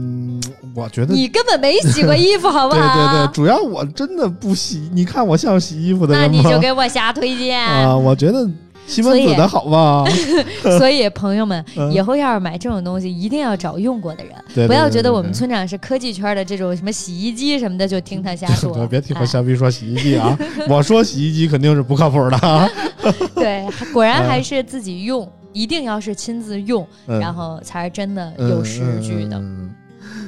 [0.75, 2.93] 我觉得你根本没洗过衣服，好不好？
[2.93, 6.27] 对对对，主要我真的不洗，你看我像洗衣服的吗？
[6.27, 7.59] 你就给我瞎推荐。
[7.59, 8.47] 啊，我觉得
[8.85, 10.03] 西门子的好吧？
[10.77, 18.85] 所以朋友们，嗯以后要是买这种东西，一定要找用过的人，对对不要觉得我们村长是科技圈的这种什么洗衣机什么的，就听他瞎说。
[18.87, 20.37] 别听我哎瞎逼说洗衣机啊！
[20.69, 22.69] 我说洗衣机肯定是不靠谱的啊。
[23.35, 29.37] 对，果然还是自己用，一定要是亲自用，嗯然后才是真的有实据的。
[29.37, 29.75] 嗯嗯嗯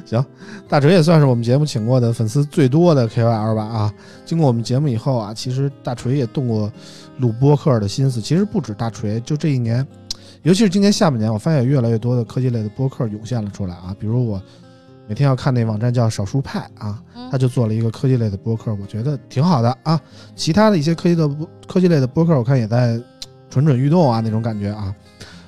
[0.07, 0.25] 行，
[0.69, 3.93] 大锤也算是我们节目请过的粉丝最多的 KOL 吧啊！
[4.25, 6.71] 经过我们节目以后啊，其实大锤也动过
[7.17, 8.21] 录播客的心思。
[8.21, 9.85] 其实不止大锤，就这一年，
[10.43, 13.93] 尤其是今年下半年，我发现有越来越多的科技类的播客涌现了出来啊。
[13.99, 14.41] 比如我
[15.09, 19.99] 每天要看那网站叫少数派啊，嗯他就做了一个科技类的播客，我觉得挺好的啊。
[20.37, 21.29] 其他的一些科技的
[21.67, 22.97] 科技类的播客，我看也在
[23.49, 24.95] 蠢蠢欲动啊那种感觉啊。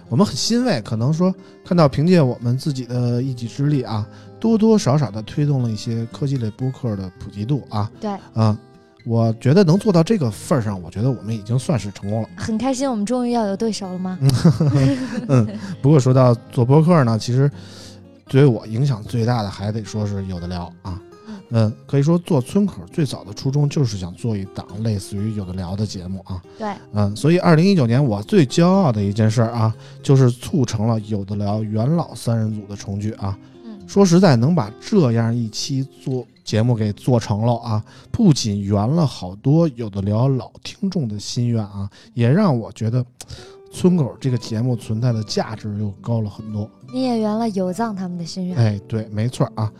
[0.09, 4.07] 我们很欣慰，可能说看到凭借我们自己的一己之力啊，
[4.39, 8.57] 多多少少的推动了一些科技类播客的普及度啊对，啊。
[9.05, 12.29] 我觉得能做到这个份儿上，我觉得我们已经算是成功了。
[12.35, 14.19] 很开心，我们终于要有对手了吗？
[15.29, 15.47] 嗯，
[15.81, 17.49] 不过说到做播客呢，其实
[18.27, 21.01] 对于我影响最大的还得说是有的聊啊。
[21.51, 26.39] 嗯，可以说做村口最早的初衷就是想做一档类似于有的聊的节目啊。
[26.59, 29.73] 对，嗯，所以二零一九年我最骄傲的一件事儿啊，
[30.03, 33.35] 就是促成了有的聊元老三人组的重聚啊。
[33.89, 43.03] 嗯，说实在，能把这样一期做节目给做成了啊，不仅圆了好多有的聊老听众的心愿啊，也让我觉得
[43.71, 46.69] 村口这个节目存在的价值又高了很多。
[46.91, 48.57] 你也圆了有藏他们的心愿。
[48.57, 49.71] 哎，对，没错啊。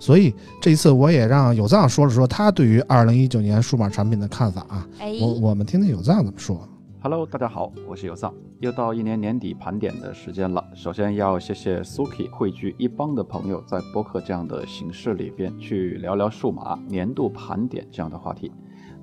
[0.00, 4.86] 所以这一次我也让有藏说了说他对于二零一九年数码产品的看法啊。
[4.98, 6.66] 哎，我我们听听有藏怎么说。
[7.00, 8.34] Hello，大家好，我是有藏。
[8.58, 10.64] 又到一年年底盘点的时间了。
[10.74, 18.50] 首先要谢谢 Suki 汇聚一帮的朋友，在播客这样的形式里边去聊聊数码年度盘点这样的话题。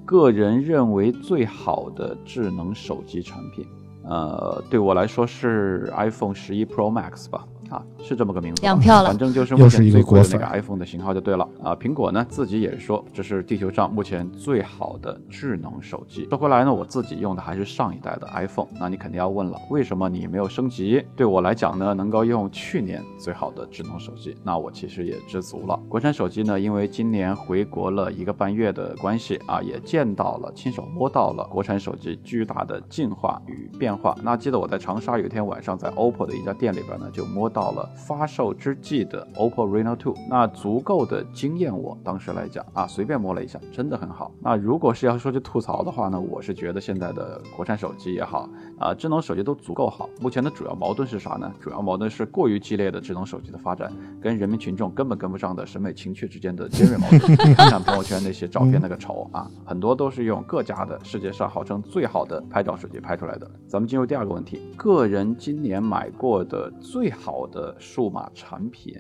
[0.03, 3.65] 个人认为最好的智能手机产品，
[4.03, 7.47] 呃，对我来说是 iPhone 十一 Pro Max 吧。
[7.75, 11.75] 啊，是这么个名字两，票了反正就是又是一个目前最贵的那个 iPhone 的型号就对了啊。
[11.75, 16.25] 苹果呢自己也说，这是地球上目前最好的智能手机。
[16.29, 18.67] 说回来呢，我自己用的还是上一代的 iPhone。
[18.79, 21.03] 那你肯定要问了，为什么你没有升级？
[21.15, 25.77] 对我来讲呢，能够用去年最好的智能手机，那我其实也知足了。
[25.89, 34.15] 国产手机呢，因为今年回国了一个半月的关系啊，也见到了、亲手摸到了国产手机巨大的进化与变化。
[34.23, 41.97] 那记得我在长沙有一天晚上在 OPPO 的一家店里边呢，就摸到了发售之际的 OPPO Reno 2，那足够的惊艳我。
[42.03, 44.31] 当时来讲啊，随便摸了一下，真的很好。
[44.39, 50.09] 那如果是要说去吐槽的话呢，我是觉得现在的国产手机也好啊，智能手机都足够好。
[50.19, 51.51] 目前的主要矛盾是啥呢？
[51.61, 57.35] 主要矛盾是过于激烈的智能手机的发展，跟人民群众根本跟不上的审美情趣之间的尖锐矛盾。
[57.55, 63.49] 看看朋友圈那些照片那个丑啊，很多都是用各家的世界上号称最好的拍照手机拍出来的。
[63.67, 68.93] 咱们进入第二个问题，个人今年买过的最好的数码产品。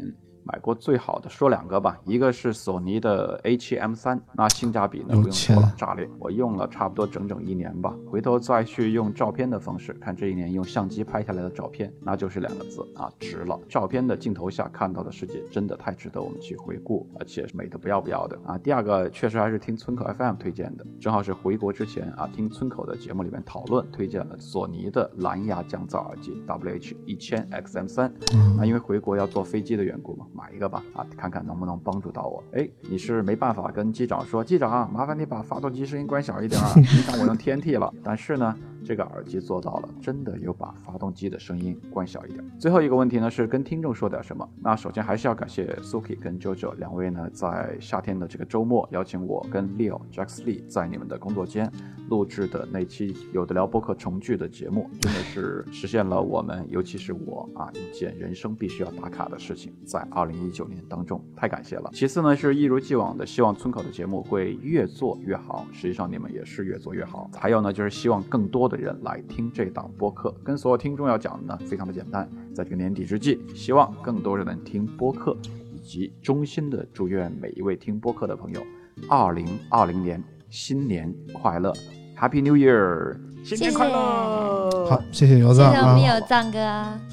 [0.45, 6.07] 买过最好的说两个吧，一个是索尼的 A7M3，那性价比呢不用说了，炸裂！
[6.19, 13.59] 我用了差不多整整一年吧，回头再去用照片的方式看这一年用相机拍下来的照片，那就是两个字啊，值了！
[13.67, 18.55] 照片的镜头下看到的世界真的太值得我们去回顾，而且美的不要不要的啊。
[18.57, 32.43] 第二个确实还是听村口 FM 推荐的，正好是回国之前啊，听村口的节目里面讨论推荐了索尼的蓝牙降噪耳机 WH 一千 XM3，嗯那因为回国要坐飞机的缘故嘛，买一个吧，啊，看看能不能帮助到我。
[32.51, 37.91] 哎，你是没办法跟机长说，机长，麻烦你把发动机声音关小一点啊， 影响我用 TNT 了。
[38.03, 42.43] 但是呢，这个耳机做到了，真的有把发动机的声音关小一点。
[42.59, 44.47] 最后一个问题呢，是跟听众说点什么。
[44.61, 51.71] 那首先还是要感谢 Suki 跟 JoJo 两位呢，在夏天的这个周末邀请我跟 Leo Jax Lee 在你们的工作间
[52.09, 61.89] 录制的那期有的聊播客重聚的节目，真的是实现了我们，尤其是我啊，一件人生必须要打卡的事情，在二零一九年当中，太感谢了。
[61.93, 67.29] 其次呢，是一如既往的希望村口的节目会越做越好，实际上你们也是越做越好。
[67.35, 75.35] 还有呢，就是希望更多的人来听这档播客，跟所有听众要讲的呢，非常的简单，在这个年底之际，希望更多人能听播客，
[75.73, 78.61] 以及衷心的祝愿每一位听播客的朋友，
[79.09, 81.73] 二零二零年新年快乐
[82.17, 83.17] ！Happy New Year！
[83.45, 84.87] 新年快乐！
[84.89, 86.01] 好，谢谢有藏啊谢我们。
[86.01, 86.57] 有藏哥，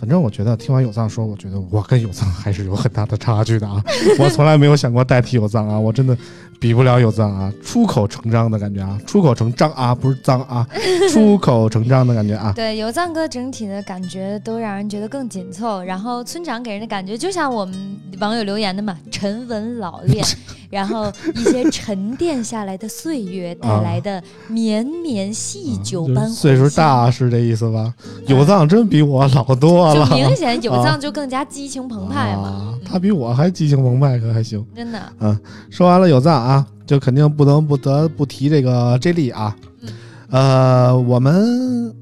[0.01, 3.85] 反正我觉得听完有藏说，我觉得我跟有藏还是有很大的差距的啊！
[4.19, 6.17] 我从来没有想过代替有藏啊，我真的
[6.59, 10.67] 比不了有藏啊，出口成章的感觉啊，出口成章啊，不是脏啊，
[11.13, 12.51] 出口成章的感觉啊。
[12.57, 17.77] 对有藏哥整体的感觉都让人觉得更紧凑，然后村长给人的感觉就像我们
[18.21, 20.25] 网友留言的嘛， 沉稳老练，
[20.71, 27.93] 然后一些沉淀下来的岁月带来的绵绵细酒岁数大是这意思吧？
[28.27, 34.65] 有藏真比我老多了就，明显有啊藏就更加激情澎湃嘛，啊他比我还激情澎湃，可还行。
[34.75, 35.01] 真的。
[35.21, 35.39] 嗯
[35.71, 39.57] 说完了有藏啊，就肯定不能不得不提这个 J 莉啊。
[39.81, 39.89] 嗯
[40.31, 41.95] 呃，我们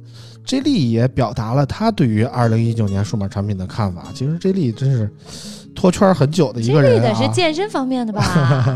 [0.45, 4.05] J 莉也表达了他对于二零一九年数码产品的看法。
[4.15, 5.11] 其实 J 莉真是
[5.75, 6.95] 脱圈很久的一个人啊。
[6.95, 8.23] 类的是健身方面的吧？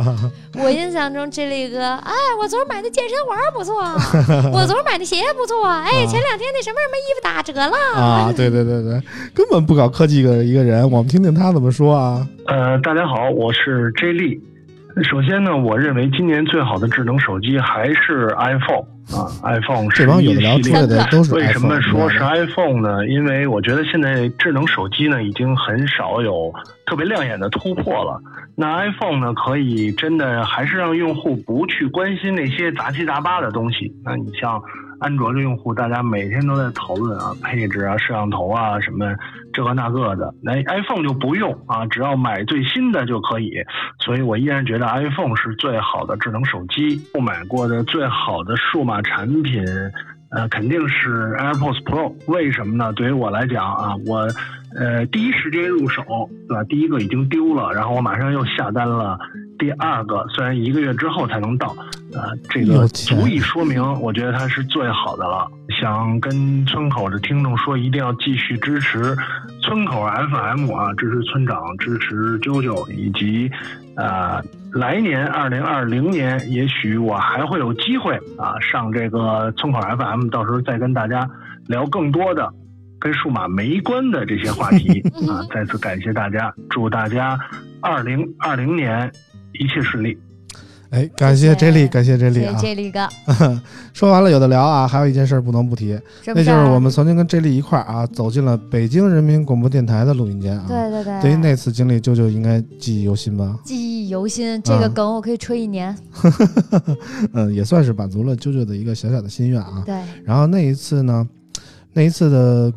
[0.62, 3.82] 我印象中这类哥，哎，我昨儿买的健身环不错，
[4.52, 8.00] 我昨儿买的鞋不错，哎，前两天那什么什么衣服打折了。
[8.00, 9.00] 啊，对对对对，
[9.34, 12.26] 根本不搞科技的一个人，我们听听他怎么说啊。
[12.46, 14.40] 呃，大家好，我是 J 莉。
[15.02, 23.06] 首先呢，我认为今年最好的智能手机还是 iPhone 啊，iPhone 这帮有的聊出来的都是为什么 iPhone，说是 iPhone 呢？
[23.06, 26.52] 因为我觉得现在智能手机呢已经很少有
[26.86, 28.20] 特别亮眼的突破了。
[28.56, 33.92] 那 iPhone 呢，可以真的还是让用户不去关心那些杂七杂八的东西。
[34.04, 34.62] 那你像
[35.04, 39.14] 安卓的用户，大家每天都在讨论啊，配置啊、摄像头啊什么
[39.52, 40.34] 这个那个的。
[40.42, 43.52] 那 iPhone 就不用啊，只要买最新的就可以。
[43.98, 46.98] 所以我依然觉得 iPhone 是最好的智能手机。
[47.12, 49.62] 购买过的最好的数码产品，
[50.30, 52.14] 呃，肯定是 AirPods Pro。
[52.26, 52.90] 为什么呢？
[52.94, 54.26] 对于我来讲啊，我
[54.76, 56.02] 呃第一时间入手，
[56.48, 56.64] 对吧？
[56.64, 59.18] 第一个已经丢了，然后我马上又下单了
[59.58, 61.74] 第二个，虽然一个月之后才能到，
[62.12, 65.46] 呃，这个足以说明，我觉得它是最好的了。
[65.80, 69.16] 想跟村口的听众说，一定要继续支持
[69.60, 73.50] 村口 FM 啊，支持村长，支持啾啾，以及
[73.96, 81.28] 呃，来年二零二零年，也许我还会有机会啊上这个村口 FM，到时候再跟大家
[81.68, 82.52] 聊更多的
[83.04, 85.44] 跟数码没关的这些话题啊。
[85.52, 87.38] 再次感谢大家，祝大家
[87.82, 89.12] 二零二零年
[89.52, 90.16] 一切顺利。
[90.88, 92.56] 哎，感谢 J 莉，感谢 J 莉啊。
[92.56, 93.06] 谢谢这里哥，
[93.92, 95.98] 说完了有的聊啊，还有一件事儿不能不提？
[96.28, 100.64] 那就是我们曾经跟 J 莉一块儿啊，走进了北京人民广播电台的录音间啊。
[100.66, 103.58] 对对对，对于那次经历，舅舅应该记忆犹新吧？
[103.64, 105.94] 记忆犹新，这个嗯梗我可以吹一年。
[107.34, 109.82] 嗯，也算是满足了舅舅的一个小小的心愿啊。
[109.84, 111.28] 对，然后那一次呢，
[111.92, 112.72] 那一次的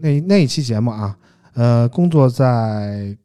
[0.00, 1.16] 那那一期节目啊，
[1.54, 3.16] 呃，工作在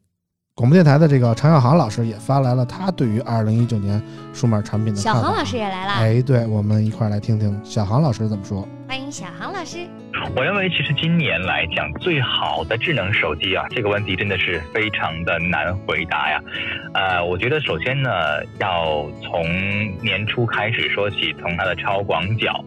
[0.54, 4.00] 广播电台的这个常小航老师也发来了他对于二零一九年
[4.32, 5.20] 数码产品的看法。
[5.20, 8.66] 小航老师也来了，哎，对，我们一块儿来听听小航老师怎么说。
[8.88, 9.78] 欢迎小航老师。
[10.36, 16.40] 我认为，其实今年来讲，最好的智能手机啊，这个问题真的是非常的难回答呀。
[16.94, 18.10] 呃，我觉得首先呢，
[18.60, 19.42] 要从
[20.00, 22.64] 年初开始说起，从它的超广角，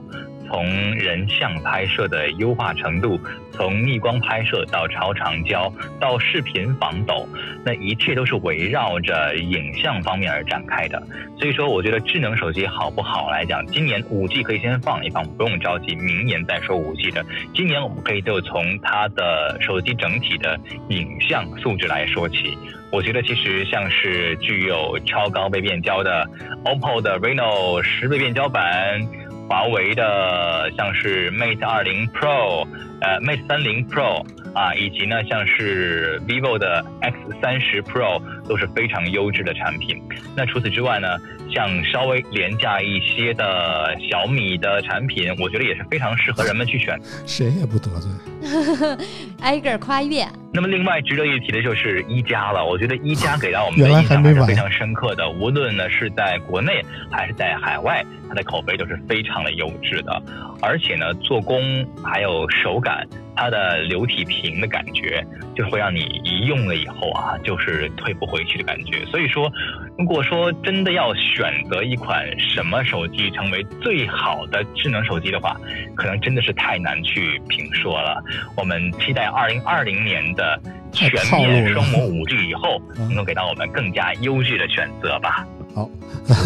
[0.47, 3.19] 从人像拍摄的优化程度，
[3.51, 7.27] 从逆光拍摄到超长焦，到视频防抖，
[7.65, 11.01] 那一切都是围绕着影像方面而展开的。
[11.37, 17.25] 所以说，我觉得智能手机好不好来讲，今年五 G 可以先放一放，不用着急，明年再说五 G 的。
[17.53, 22.57] 今年我们可以就从它的手机整体的影像素质来说起。
[22.89, 26.25] 我觉得其实像是具有超高倍变焦的
[26.63, 29.01] OPPO 的 Reno 十倍变焦版，
[29.47, 32.67] 华为的像是 Mate 二零 Pro，
[33.01, 40.01] 呃 Mate 三零 Pro 啊，以及呢像是 vivo 的 X 三十 Pro 都是非常优质的产品。
[40.35, 41.07] 那除此之外呢，
[41.53, 46.99] 像稍微廉价一些的小米的产品，我觉得也是非常适合人们去选。
[47.25, 48.11] 谁也不得罪。
[49.41, 60.21] 挨个儿跨越，那么另外值得一提的就是一加了，我觉得一加给到我们的印象还是非常深刻的，无论呢是在国内还是在海外，它的口碑都是非常的优质的，
[60.61, 69.05] 而且呢做工还有手感，它的流体屏的感觉，就会让你一用了以后啊，就是退不回去的感觉。
[69.05, 69.51] 所以说，
[69.97, 75.55] 如果说真的要选择一款什么手机成为最好的智能手机的话，
[75.95, 78.23] 可能真的是太难去评说了。
[78.55, 80.59] 我们期待二零二零年的
[80.91, 85.45] 全面双模五 G 以后， 嗯能够给到我们更加优质的选择吧。
[85.77, 85.87] 好，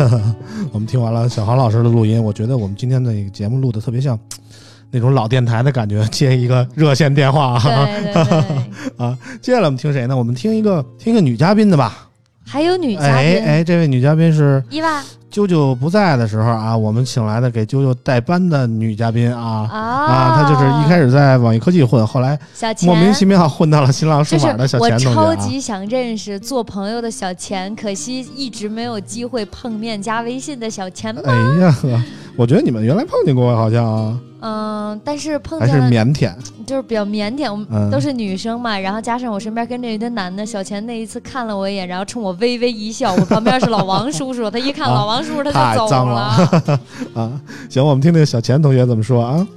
[0.73, 4.19] 我们听完了小航老师的录音，我觉得我们今天的节目录的特别像
[4.91, 7.85] 那种老电台的感觉，接一个热线电话啊。
[7.85, 10.17] 对对对， 啊，接下来我们听谁呢？
[10.17, 12.09] 我们听一个听一个女嘉宾的吧。
[12.45, 15.01] 还有女嘉宾，哎哎，这位女嘉宾是伊娃
[15.31, 22.37] 啾啾不在的时候啊，我们请来的给啾啾代班的女嘉宾啊啊啊，她就是一开始在网易科技混，后来
[22.83, 25.35] 莫名其妙混到了新浪数就是码的小我钱同学啊。
[25.35, 31.21] 超级想认识做朋友的小钱，可惜一直没有机会碰面加微信的小钱吗？
[31.25, 32.03] 哎呀呵，
[32.35, 36.33] 我觉得你们原来碰见过，好像啊嗯，但是碰还是腼腆。
[36.65, 46.21] 就是比较腼腆，我们嗯都是女生嘛，然后加上我身边跟着一堆男的，小钱那一次看了我一眼，然后冲我微微一笑，我旁边是老王叔叔，他一看啊老王叔叔他太脏了
[47.15, 47.31] 啊！
[47.69, 49.47] 行，我们听听小钱同学怎么说啊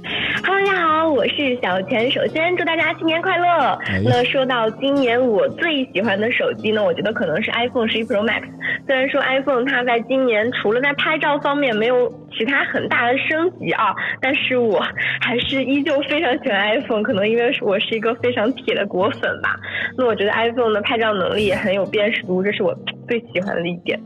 [0.43, 2.09] ？Hello，大家好，我是小钱。
[2.09, 3.45] 首先祝大家新年快乐。
[3.87, 8.43] 哎那说到今年我最喜欢的手机呢，我觉得可能是 iPhone 十一 Pro Max。
[8.87, 14.79] 虽然说 iPhone 它在今年除了在拍照方面没有其他很大的升级啊，但是我
[15.21, 17.03] 还是依旧非常喜欢 iPhone。
[17.03, 19.55] 可能因为我是一个非常铁的果粉吧。
[19.97, 22.75] 那我觉得 iPhone 的拍照能力也很有辨识度，这是我
[23.07, 23.99] 最喜欢的一点。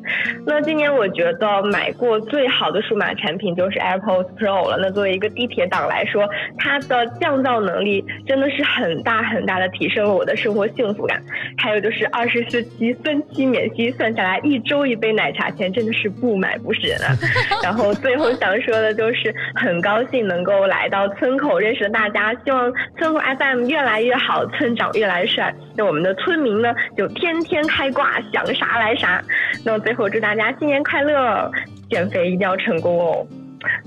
[0.46, 4.78] 那今年我觉得买过最好的数码产品就是 AirPods Pro 了。
[4.80, 6.28] 那作为一个地铁党来说，
[6.58, 11.22] 它的降噪能力真的是很大很大的提升了我的生活幸福感。
[11.58, 17.14] 还有就是二十四期分期免息，算下来一周一杯奶茶钱真的是不买不是人啊。
[17.64, 25.54] 然后最后想说的就是很高兴能够来到村口认识了大家，希望村口 FM 越来越好，村长越来越帅。
[25.76, 29.22] 那我们的村民呢就天天开挂，想啥来啥。
[29.64, 31.52] 那最后祝大家新年快乐，
[31.90, 33.28] 减肥一定要成功哦。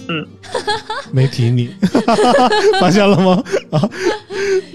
[0.09, 0.27] 嗯，
[1.11, 1.75] 没提你，
[2.81, 3.43] 发现了吗？
[3.71, 3.89] 啊，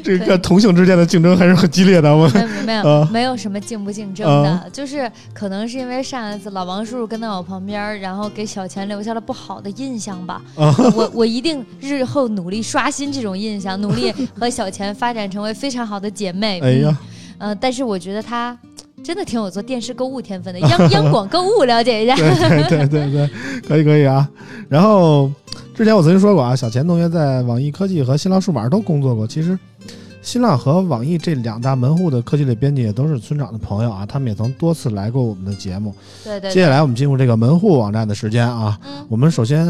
[0.03, 2.15] 这个同性之间的竞争还是很激烈的。
[2.15, 10.41] 我没有没有、啊没有什么竞不竞争的，啊就是可能是因为上一次老王叔叔跟在我旁边，然后给小钱留下了不好的印象吧。
[10.55, 16.59] 啊我我一定日后努力刷新这种印象，努力和小钱发展成为非常好的姐妹。
[16.61, 16.97] 哎呀，
[17.39, 18.57] 嗯、呃，但是我觉得她
[19.03, 22.15] 真的挺有做电视购物天分的，央 央广购物了解一下。
[22.15, 23.29] 对对对，
[23.67, 24.27] 可以可以啊。
[24.67, 25.31] 然后
[25.73, 29.25] 之前我曾经说过啊，小钱同学在网易科技和新浪数码都工作过。
[29.25, 29.57] 其实
[30.22, 35.95] 新浪和网易这两大门户的科技类编辑也都是村长的朋友啊，他们也曾多次来过我们的节目。
[36.24, 39.65] 对对对接下来我们进入这个门户网站的时间啊，嗯我们首先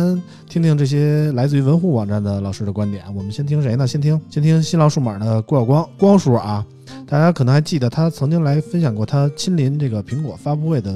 [0.50, 3.04] 听听这些来自于门户网站的老师的观点。
[3.16, 3.86] 我们先听谁呢？
[3.88, 6.66] 先听先听新浪数码的郭晓光光叔啊，
[7.06, 10.94] 大家可能还记得他曾经来分享过他亲临这个苹果发布会的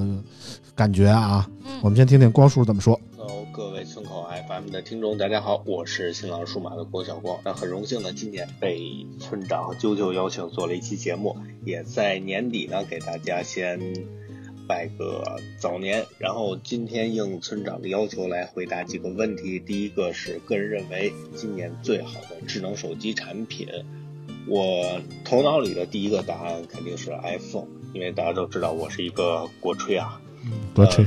[0.75, 1.47] 感觉啊。
[1.81, 2.99] 我们先听听光叔怎么说。
[4.61, 7.39] 口 FM 的听众，大家好，我是新浪数码的郭晓光。
[7.43, 11.35] 那很荣幸呢，今年被村长和啾啾邀请做了一期节目，
[11.65, 13.79] 也在年底呢给大家先
[14.67, 16.05] 拜个早年。
[16.19, 19.59] 然后今天应村长的要求来回答几个问题。
[19.59, 23.67] 第一个是个人认为今年最好的智能手机产品，
[24.47, 30.21] 我头脑里的第一个答案肯定是 iPhone，因为大家都知道我是一个国吹啊。
[30.75, 31.05] 国吹。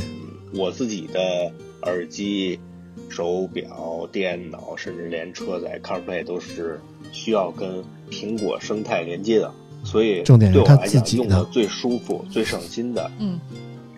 [0.57, 1.53] 我自己的
[1.83, 2.61] 耳机、
[3.09, 6.81] 手表、电脑，甚至连车载 CarPlay 都是
[7.13, 9.53] 需要跟苹果生态连接的，
[9.85, 13.39] 所以重点对我来讲它自己用的最舒服、最省心的，嗯，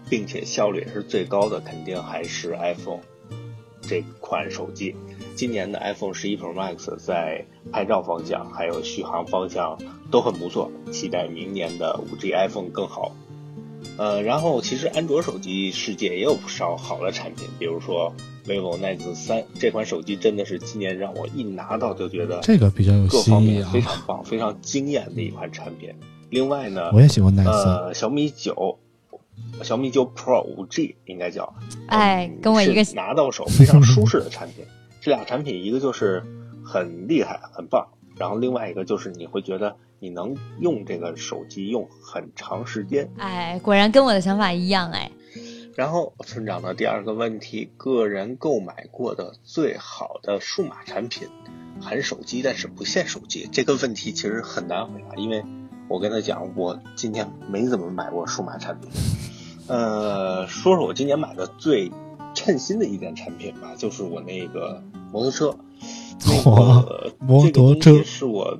[0.09, 3.01] 并且效率也是最高的，肯定还是 iPhone
[3.83, 4.95] 这款手机。
[5.35, 9.79] 今年的 iPhone 十一 Pro Max 在拍照方向还有续航方向
[10.11, 13.15] 都很不错，期待明年的五 G iPhone 更好。
[13.99, 18.15] 呃，然后其实安卓手机世界也有不少好的产品，比如说
[18.47, 25.93] vivo NEX 三这款手机真的是今年让我一拿到就觉得这个比较有各方面非常棒、非常惊艳的一款产品。
[26.31, 28.79] 另外呢，我也喜欢 NEX 呃，小米九，
[29.63, 31.55] 小米九 Pro 五 G 应该叫，
[31.89, 34.65] 哎，跟我一个拿到手非常舒适的产品。
[35.01, 36.23] 这俩产品一个就是
[36.65, 37.87] 很厉害、很棒，
[38.17, 43.09] 然后另外一个就是你会觉得你能用这个手机用很长时间。
[43.19, 45.11] 哎，果然跟我的想法一样哎。
[45.77, 51.29] 然后村长的第二个问题，个人购买过的最好的数码产品，
[51.83, 55.45] 含手机但是不限手机，这个问题其实很难回答，因为
[55.87, 58.91] 我跟他讲，我今年没怎么买过数码产品。
[59.69, 61.93] 呃，说说我今年买的最
[62.35, 65.55] 称心的一件产品吧，就是我那个摩托车。
[66.25, 68.59] 那哇个摩托这个东车是我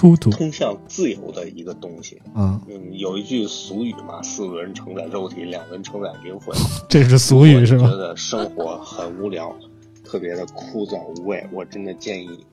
[0.00, 2.22] 突突通向自由的一个东西。
[2.32, 6.56] 啊，嗯，有一句俗语嘛，四轮承载肉体，两轮承载灵魂。
[6.88, 9.54] 这是俗语是吧我觉得生活很无聊，
[10.02, 11.46] 特别的枯燥无味。
[11.52, 12.46] 我真的建议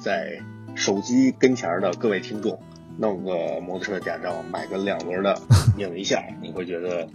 [0.00, 0.36] 在
[0.74, 2.58] 手机跟前的各位听众，
[2.98, 5.40] 弄个摩托车驾照，买个两轮的，
[5.78, 7.08] 拧一下，你会觉得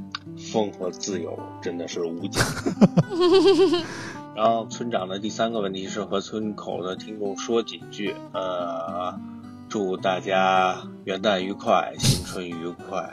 [0.54, 2.42] 风和自由真的是无价。
[4.38, 9.20] 然后村长的第三个问题是和村口的听众说几句，呃，
[9.70, 13.08] 祝大家元旦愉快，新春愉快，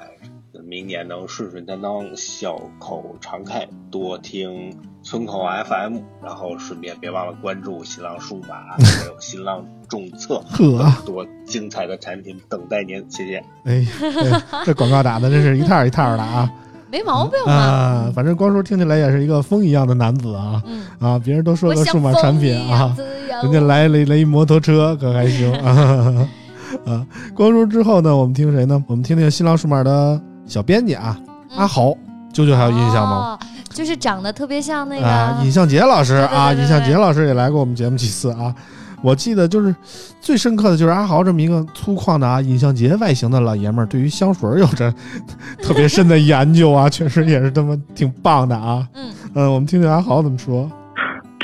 [0.66, 13.36] 明年能顺顺当当，笑口常开，多听村口 FM，然后顺便别忘了关注新浪数码，还有新浪众测，呵多精彩的产品等待您，谢谢。
[13.64, 16.50] 哎，哎这广告打的真是一套一套的啊！
[16.90, 17.52] 没毛病嘛。
[17.52, 20.62] 啊，反正光叔听起来也是一个风一样的男子啊！
[20.64, 22.96] 嗯啊，别人都说我像个数码产品啊，
[23.42, 26.26] 人家来了来一摩托车，可还行啊！
[26.87, 28.83] 啊，光叔之后呢，我们听谁呢？
[28.87, 31.18] 我们听听新浪数码的小编辑啊，
[31.57, 31.95] 阿豪，
[32.33, 33.16] 舅舅还有印象吗？
[33.16, 33.39] 哦，
[33.70, 38.55] 就是长得特别像那个、啊，尹相杰老师啊，尹相杰老师也来过我们节目几次啊。
[39.03, 39.72] 我记得就是
[40.20, 44.93] 最深刻的就是阿豪这么一个粗犷的啊尹相杰外形的老爷们儿，对于香水有着
[45.62, 48.87] 特别深的研究啊， 确实也是他妈挺棒的啊。
[48.95, 50.68] 嗯嗯我们听听阿豪怎么说。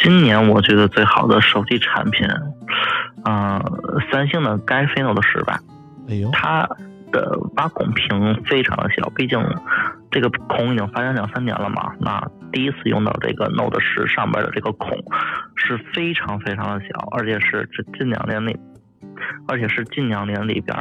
[0.03, 2.27] 今年我觉得最好的手机产品，
[3.25, 3.61] 呃，
[4.11, 5.59] 三星的 Galaxy Note 十吧。
[6.09, 6.69] 哎呦，它
[7.13, 9.39] 的挖孔屏非常的小，毕竟
[10.11, 11.93] 这个孔已经发展两三年了嘛。
[12.01, 12.21] 那
[12.53, 14.91] 第一次用到这个 Note 十上边的这个孔
[15.55, 18.59] 是非常非常的小，而且是这近两年里，
[19.47, 20.77] 而且是近两年里边，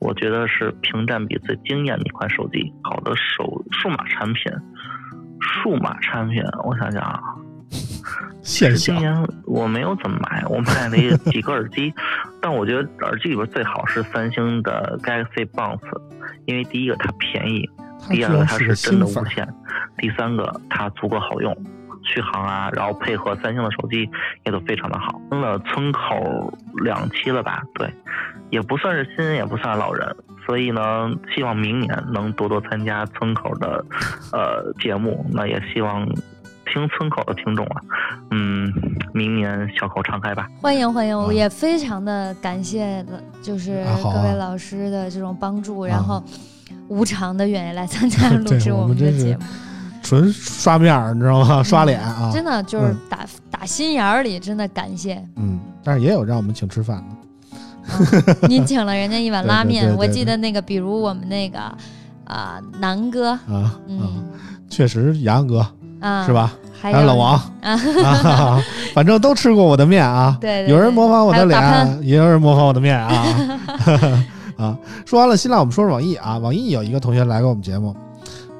[0.00, 2.72] 我觉得是屏占比最惊艳的一款手机。
[2.82, 4.52] 好的手数码产品，
[5.40, 7.20] 数码产品，我想想啊。
[8.42, 11.92] 现今年我没有怎么买，我买了一几个耳机，
[12.42, 15.80] 但我觉得耳机里边最好是三星的 Galaxy Bounce，
[16.44, 17.68] 因为第一个它便宜，
[18.10, 19.48] 第二个它是真的无线，
[19.96, 21.56] 第三个它足够好用，
[22.02, 24.08] 续航啊，然后配合三星的手机
[24.44, 25.18] 也都非常的好。
[25.30, 26.52] 用了村口
[26.82, 27.62] 两期了吧？
[27.76, 27.90] 对，
[28.50, 30.14] 也不算是新人，也不算老人，
[30.44, 33.82] 所以呢，希望明年能多多参加村口的
[34.32, 36.06] 呃节目，那也希望。
[36.64, 37.80] 听村口的听众啊，
[38.30, 38.72] 嗯，
[39.12, 40.48] 明年笑口常开吧。
[40.60, 43.04] 欢迎欢迎，我也非常的感谢，
[43.42, 46.22] 就是各位老师的这种帮助，然后
[46.88, 49.44] 无偿的愿意来参加 录制我们的节目，
[50.02, 51.62] 纯刷面儿，你知道吗？
[51.64, 55.22] 刷脸啊，真的就是嗯打、打心眼儿里，真的感谢。
[55.36, 58.48] 嗯，但是也有让我们请吃饭的。
[58.48, 61.58] 您请了人家一碗 拉面，对对对对我记得那个，比如我们那个
[62.24, 64.24] 啊、南哥，啊，嗯
[64.70, 65.64] 确实杨哥
[66.04, 66.52] 啊是吧？
[66.80, 67.72] 还有有老王啊
[68.28, 68.62] 啊，
[68.94, 70.36] 反正都吃过我的面啊。
[70.40, 73.24] 对对有人模仿我的脸，也有人模仿我的面啊。
[74.58, 74.76] 啊，
[75.06, 76.36] 说完了新浪，我们说说网易啊。
[76.38, 77.96] 网易有一个同学来过我们节目，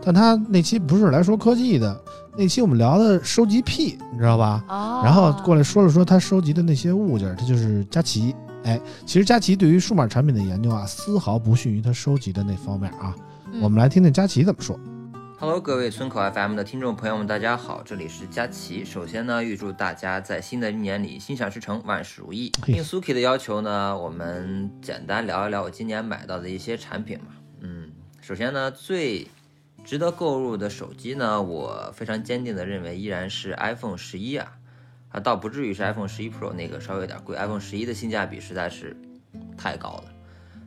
[0.03, 1.95] 但他那期不是来说科技的，
[2.37, 4.65] 那期我们聊的收集癖，你知道吧？
[4.69, 8.35] 哦然后过来说了说他收集的那些物件，他就是佳琪。
[8.65, 13.15] 哎，其实佳琪对于数码产品的研究啊，丝毫不逊于他收集的那方面啊。
[13.53, 14.77] 嗯我们来听听佳琪怎么说。
[15.45, 18.83] Hello，各位村口 FM 的听众朋友们，大家好，这里是佳琪。
[18.83, 22.51] 首先呢，预祝大家在新的一年里心想事成，万事如意。
[22.67, 27.27] 应 Suki 的要求呢，我们简单聊一聊我今年买到的一些产品嘛。
[27.61, 27.93] 嗯，
[28.23, 29.29] 首先呢，最
[29.85, 34.51] 值得购入的手机呢，我非常坚定的认为依然是 iPhone 十一啊，
[35.11, 38.97] 啊，倒不至于是 iPhone 十一 Pro 那个稍微有点贵，iPhone 十一的性价比实在是
[39.59, 40.05] 太高了。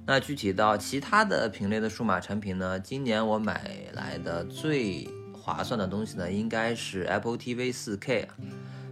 [0.09, 8.29] 那具体到其他的品类的数码产品呢，今年我买来的最划算的东西呢，应该是 Apple TV 4K 啊。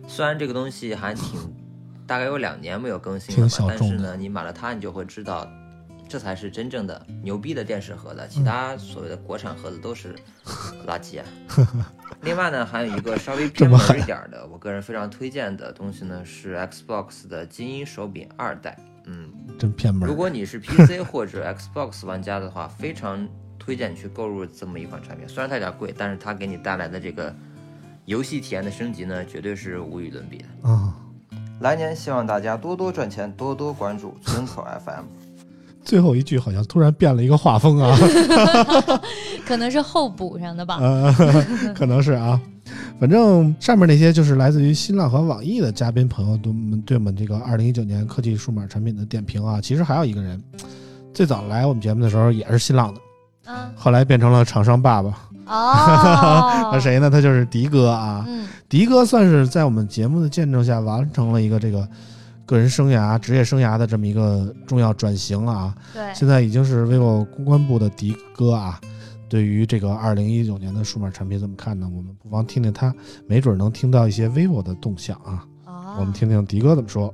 [0.10, 1.40] 虽然这个东西还挺，
[2.06, 5.50] 大概有两年没有更新了吧但是呢，你买了它，你就会知道，
[6.10, 10.14] 这才是真正的牛逼的电视盒子，其他所谓的国产盒子都是
[10.86, 11.26] 垃圾啊。
[12.24, 18.78] 另外呢，还有一个稍微偏门这么狠一点儿的，我个人非常推荐的东西呢，是 Xbox 的精英手柄二代。
[19.08, 23.28] 嗯，真偏门儿如果你是 PC 或者 Xbox 玩家的话，非常
[23.60, 25.28] 推荐你去购入这么一款产品。
[25.28, 27.34] 虽然它有点贵，但是它给你带来的这个
[28.06, 30.70] 游戏体验的升级呢，绝对是无与伦比的。
[30.70, 30.96] 啊，
[31.62, 35.04] 来年希望大家多多赚钱，多多关注村口 FM。
[35.84, 37.96] 最后一句好像突然变了一个画风啊。
[39.46, 40.80] 可能是后补上的吧。
[40.82, 41.14] 呃，
[41.78, 42.42] 可能是啊，
[42.98, 49.60] 反正上面那些就是来自于新浪和网易的嘉宾朋友，对我们对我们这个二零一九年科技数码产品的点评啊。
[49.60, 50.42] 其实还有一个人，
[51.14, 53.02] 最早来我们节目的时候也是新浪的，
[53.48, 55.10] 嗯，后来变成了厂商爸爸。
[55.48, 57.10] 哦 那谁呢？
[57.10, 58.26] 他就是迪哥啊。
[58.28, 61.88] 嗯，迪哥算是在我们节目的见证下，完成了一个这个
[62.46, 65.76] 个人生涯、职业生涯的这么一个重要转型啊。
[65.94, 68.80] 对现在已经是 vivo 公关部的迪哥啊。
[69.28, 71.90] 对于这个二零一九年的数码产品怎么看呢？
[71.94, 72.94] 我们不妨听听他，
[73.28, 75.46] 没准能听到一些 vivo 的动向啊。
[76.00, 77.14] 我们听听迪哥怎么说。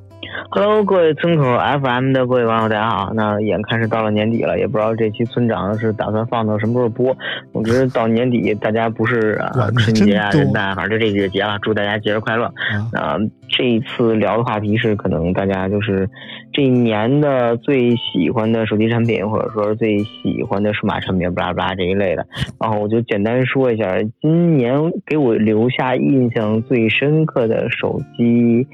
[0.50, 3.12] Hello，各位村口 FM 的各位网友，大家好。
[3.14, 7.16] 那眼看是到了年底了，也不知道这期村长是打算放到什么时候播。
[7.54, 12.46] 总之到年底，大家不是啊春节啊、元旦，反正这几个节了，祝大家节日快乐。
[12.94, 13.18] 啊、
[13.50, 16.10] 这一次聊的话题是可能大家就是
[16.54, 22.26] 这一年的最喜欢的手机产品，或者说最喜欢的数码产品，巴拉巴拉这一类的。
[22.60, 28.68] 然后我就简单说一下，今年给我留下印象最深刻的手机，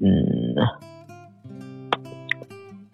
[0.00, 0.89] 嗯。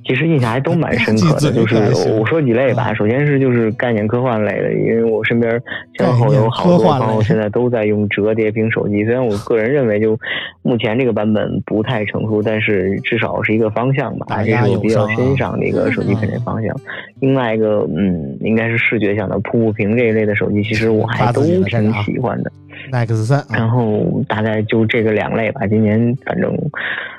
[0.07, 1.77] 其实印象还都蛮深 刻的，就是
[2.13, 2.95] 我说几类吧。
[2.95, 5.61] 首先是就是概念科幻类的，因为我身边
[5.99, 9.05] 前后有好多朋友现在都在用折叠屏手机。
[9.05, 10.17] 虽然我个人认为就
[10.63, 16.75] 目前这个版本不太成熟，但是至少是一个方向吧，这是我比较欣赏的一个手机品类方向。
[17.21, 22.53] 另外一个，嗯，应该是视觉上的瀑布屏这一类的手机，其实我还都挺喜欢的。
[22.93, 25.67] Max 三，然后大概就这个两类吧。
[25.67, 26.57] 今年反正。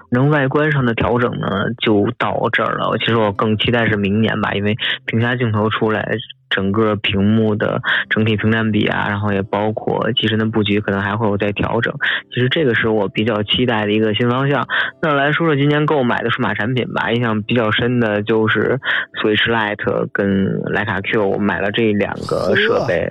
[0.10, 1.48] 能外观上的调整呢，
[1.80, 2.98] 就到这儿了。
[3.00, 6.18] 其实我更期待是明年吧，因为屏下镜头出来。
[6.50, 11.94] 整个屏幕的整体屏占比啊，然后也包括机身的布局，可能还会有再调整。
[12.34, 14.68] 其实这个是我比较期待的一个新方向。
[15.02, 18.80] 那来说说今年购买的数码产品吧，印象比较深的就是
[19.22, 23.10] Switch Lite 跟徕卡 Q，我买了这两个设备。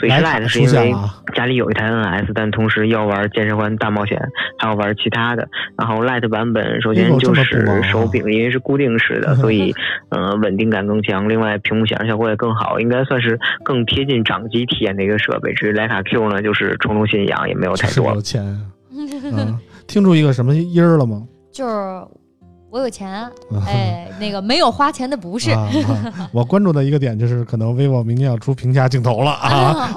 [0.00, 0.94] Switch Lite 是因为
[1.34, 4.20] 家里有一台 NS，但同时要玩健身环大冒险，
[4.58, 5.48] 还要玩其他的。
[5.76, 9.74] 然后 Lite 版本首先就是手柄，因为是固定式的， 所以
[10.10, 11.28] 呃稳定感更强。
[11.28, 12.77] 另外屏幕显示效果也更好。
[12.80, 15.52] 应该算是更贴近掌机体验的一个设备。
[15.54, 18.06] 至于徕卡 Q 呢，就是冲动信仰，也没有太多。
[18.14, 18.44] 有钱
[19.36, 19.58] 啊！
[19.86, 21.22] 听出一个什么音儿了吗？
[21.52, 22.02] 就是
[22.70, 23.30] 我有钱，
[23.66, 25.50] 哎， 那个没有花钱的不是。
[26.32, 29.50] 我关注的一个点就是，可能 vivo 明年要出屏下镜头了啊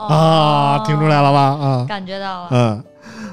[0.08, 0.84] 啊！
[0.86, 1.40] 听出来了吧？
[1.40, 2.50] 啊，感觉到了。
[2.52, 2.84] 嗯。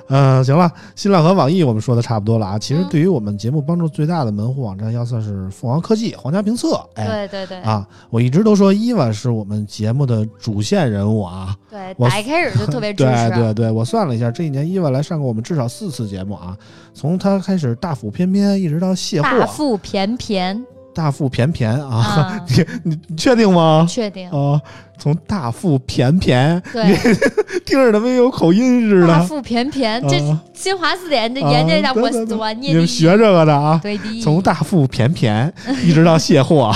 [0.09, 2.59] 嗯，行了，新浪和网易我们说的差不多了啊。
[2.59, 6.81] 其实对于我们节目帮助最大的门户网站，要算是凤凰科技、皇家评测。
[6.95, 7.59] 对对对。
[7.59, 11.55] 啊，我一直都说伊娃是我们节目的主线人物啊。
[11.71, 13.29] 对，我一开始就特别支持。
[13.31, 16.57] 对对对，我算了一下，这一年伊娃来上过我们至少四次节目啊。
[16.95, 19.29] 从他开始大腹翩翩，一直到卸货。
[19.29, 20.65] 大腹便便。
[20.99, 22.37] 大腹便便啊！
[22.83, 23.87] 你你确定吗？
[23.89, 24.61] 确定啊！
[24.99, 26.83] 从大腹便便，对，
[27.65, 29.07] 听着他妈有口音似的。
[29.07, 30.19] 大腹便便，这
[30.53, 33.79] 新华字典这研究一下，我我你们学这个的啊？
[33.81, 34.21] 对的。
[34.21, 35.55] 从大腹便便
[35.87, 36.75] 一直到卸货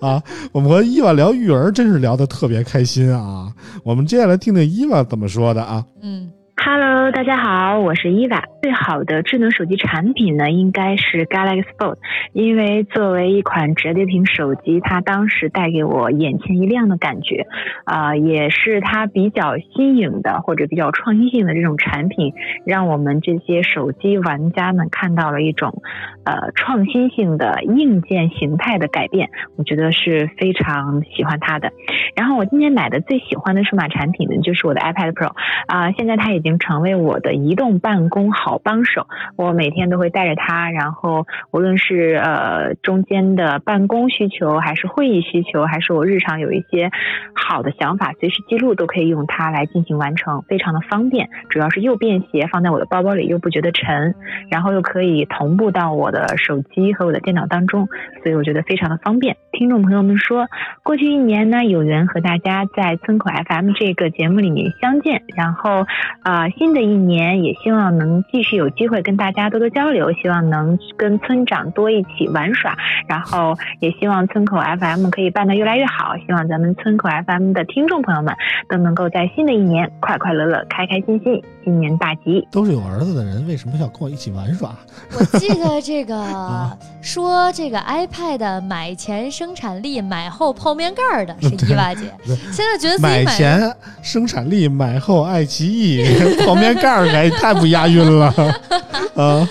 [0.00, 0.22] 啊！
[0.52, 3.48] 我们和伊娃聊育儿，真是聊得特别开心啊！
[3.82, 5.84] 我们接下来听听伊娃怎么说的啊？
[6.00, 6.30] 嗯。
[6.64, 8.44] Hello，大家好，我是伊娃。
[8.62, 11.96] 最好的智能手机产品呢，应该是 Galaxy Fold，
[12.32, 17.48] 因为作为一款折叠屏手机，它当时带给我眼前一亮的感觉，
[17.82, 22.32] 啊，也是它比较新颖的或者比较创新性的这种产品，
[22.64, 25.82] 让我们这些手机玩家们看到了一种，
[26.24, 31.72] 呃，创新性的硬件形态的改变，我觉得是非常喜欢它的。
[32.14, 35.32] 然后我今年买的最喜欢的数码产品呢，就是我的 iPad Pro，
[35.66, 36.51] 啊，现在它已经。
[36.58, 46.90] 成为我的移动办公好帮手，我每天都会带着它，然后无论是呃中间的办公需求，还是会议需求，还是我日常有一些
[47.34, 51.28] 好的想法，随时记录都可以用它来进行完成，非常的方便。
[51.48, 54.14] 主要是又便携，放在我的包包里又不觉得沉，
[54.50, 57.88] 然后又可以同步到我的手机和我的电脑当中，
[58.22, 59.36] 所以我觉得非常的方便。
[59.52, 60.46] 听众朋友们说，
[60.82, 65.86] 过去一年呢，有缘和大家在村口 FM 这个节目里面相见，然后
[66.22, 66.41] 啊。
[66.50, 72.76] 新的一年也希望能继续有机会跟大家多多交流，希望能跟村长多一起玩耍，
[73.06, 78.34] 然后也希望村口 FM 可以办得越来越好，希望咱们村口 FM 的听众朋友们
[78.68, 82.46] 都能够在新的一年快快乐乐、开开心心，新年大吉。
[82.50, 84.74] 都是有儿子的人，为什么要跟我一起玩耍？
[85.18, 86.70] 我记得这个
[87.02, 92.12] 说这个 iPad 买前生产力，买后泡面盖的是 伊娃姐，
[92.52, 96.02] 现在觉得自己买前生产力，买后爱奇艺。
[96.44, 98.26] 泡面盖儿还太不押韵了
[99.14, 99.48] 啊！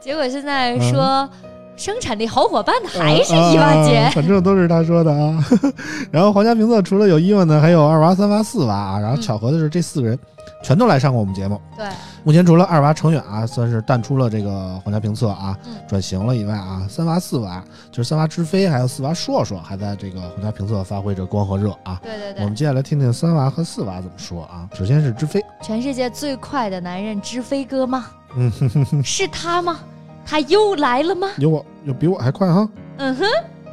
[0.00, 1.28] 结果现在说
[1.76, 5.44] 生产力好伙伴的还是伊娃姐，反正都是他说的啊。
[6.10, 8.98] 然后皇家评测除了有伊娃呢，还有二娃、三娃、四娃啊。
[8.98, 10.18] 然后巧合的是，这四个人
[10.66, 11.60] 全都来上过我们节目。
[11.76, 11.86] 对。
[12.24, 15.56] 目前除了二娃程远啊，算是淡出了这个皇家评测啊，
[15.86, 17.62] 转型了以外啊，三娃四娃
[17.92, 22.00] 就是三娃知飞还有四娃硕硕还在这个皇家评测发挥着光和热啊。
[22.02, 22.42] 对对对。
[22.42, 24.68] 我们接下来听听三娃和四娃怎么说啊。
[24.74, 28.06] 首先是知飞，全世界最快的男人知飞哥吗？
[28.34, 28.50] 嗯，
[29.04, 29.78] 是他吗？
[30.26, 31.28] 他又来了吗？
[31.38, 32.68] 有我，有比我还快哈。
[32.96, 33.24] 嗯哼。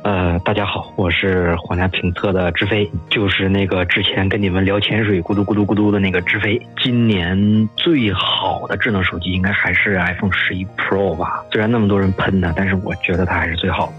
[0.03, 6.61] 呃，大家好，我是皇家评测的志飞，就是那个之前跟你们聊潜水咕嘟咕嘟咕嘟的那个志飞。
[6.81, 11.45] 今年最好的智能手机应该还是 iPhone 十一 Pro 吧？
[11.53, 13.93] 虽然那么多人喷它，但是我觉得它还是最好的。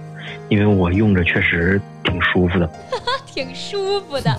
[0.48, 2.68] 因为我用着确实挺舒服的。
[3.26, 4.32] 挺舒服的，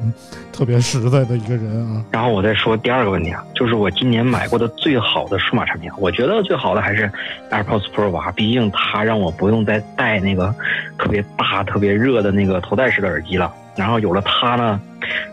[0.50, 2.02] 特别实在的一个人啊。
[2.10, 7.12] 然后我再说第二个问题啊，就是我今年买过的最好的数码产品，我觉得最好的还是
[7.50, 10.54] AirPods Pro 吧，毕竟它让我不用再戴那个
[10.98, 13.52] 特别大、特别热的那个头戴式的耳机了。
[13.76, 14.80] 然后有了它呢，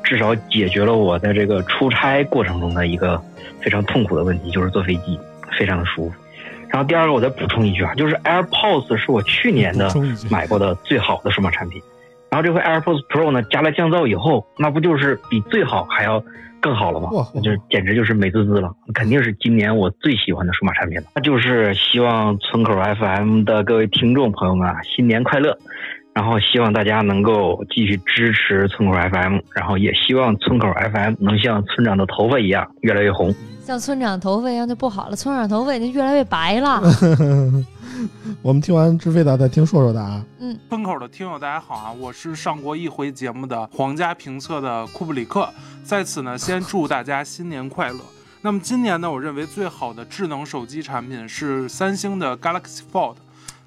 [0.04, 3.20] 至少解决了我在这个出差过程中的一个
[3.62, 5.18] 非常痛苦的问题，就是坐飞机
[5.58, 6.16] 非常的舒服。
[6.76, 9.90] 然后第二个，我再补充一句啊，就是 AirPods 是我去年的
[10.30, 11.82] 买过的最好的数码产品。
[12.30, 16.22] 然后这回 AirPods Pro 呢，加了降噪以后，那不就是比最好还要
[16.60, 17.10] 更好了吗？
[17.34, 21.06] 那就是简直就是美滋滋了，肯定是今年我最喜欢的数码产品了。
[21.16, 25.58] 那就是希望村口 FM 的各位听众朋友们啊，新年快乐！
[26.16, 33.36] 然后希望大家能够继续支持村口 FM，然后也希望村口 FM 能像村长的头发一样越来越红。
[33.62, 36.82] 像村长头发一样就不好了，村长头发已经越来越白了。
[38.42, 40.24] 我们听完知飞的，再听硕硕的啊。
[40.40, 45.50] 嗯，村口的听友大家好啊，我是上过一回节目的皇家评测的库布里克，
[45.84, 48.00] 在此呢先祝大家新年快乐。
[48.42, 53.16] 那么今年呢，我认为最好的智能手机产品是三星的 Galaxy Fold。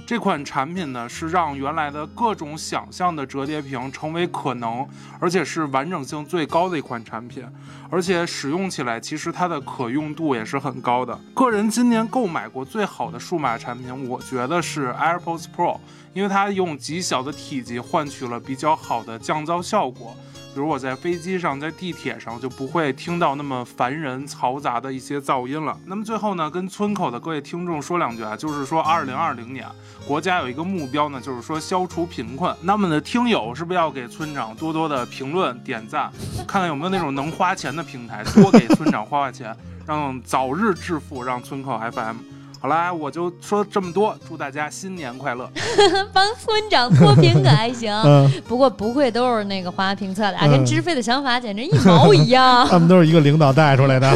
[0.09, 4.88] 这款产品呢，是让原来的各种想象的折叠屏成为可能，
[5.20, 7.44] 而且是完整性最高的一款产品，
[7.90, 11.14] 而且使用起来其实它的可用度也是很高的。
[11.34, 15.78] 个人今年购买过最好的数码产品，我觉得是 AirPods Pro，
[16.14, 20.16] 因为它用极小的体积换取了比较好的降噪效果。
[20.55, 25.78] 比如我在飞机上，在地铁上就不会听到那么烦人、嘈杂的一些噪音了。
[25.86, 29.66] 那么最后呢，跟村口的各位听众说两句啊，就是说，二零二零年
[30.07, 32.55] 国家有一个目标呢，就是说消除贫困。
[32.62, 39.55] 那么的听友是不是要给村长多多的评论、点赞，看看有没有那种能花钱的平台，多给村长花花钱，
[39.86, 42.16] 让早日致富，让村口 FM。
[42.61, 45.48] 好啦，我就说这么多，祝大家新年快乐！
[46.12, 52.66] 帮村长脱贫可还行， 嗯不过不愧都是那个华评测的，啊，跟知飞的想法简直一毛一样。
[52.70, 54.09] 他们都是一个领导带出来的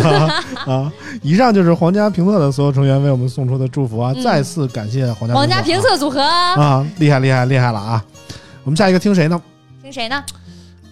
[0.67, 0.91] 啊！
[1.23, 4.13] 以上就是皇家评测的所有成员为我们送出的祝福啊！
[4.17, 8.05] 嗯再次感谢皇家皇家评测组合，啊，厉害厉害厉害了啊！
[8.65, 9.41] 我们下一个听谁呢？
[9.81, 10.23] 听谁呢？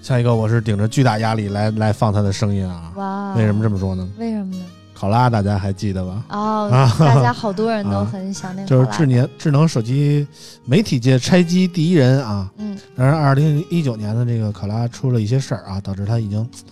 [0.02, 2.92] 下一个我是顶着巨大压力来来放他的声音啊！
[2.94, 4.08] 哇为什么这么说呢？
[4.18, 4.62] 为什么呢？
[5.00, 6.22] 考拉大家还记得吧？
[6.28, 10.28] 哦，啊大家好多人都很想念就是智年智能手机
[10.66, 12.50] 媒体界拆机第一人啊。
[12.58, 16.66] 嗯，当然，二零一九年的这个考拉出了一些事儿啊，导致他已经怎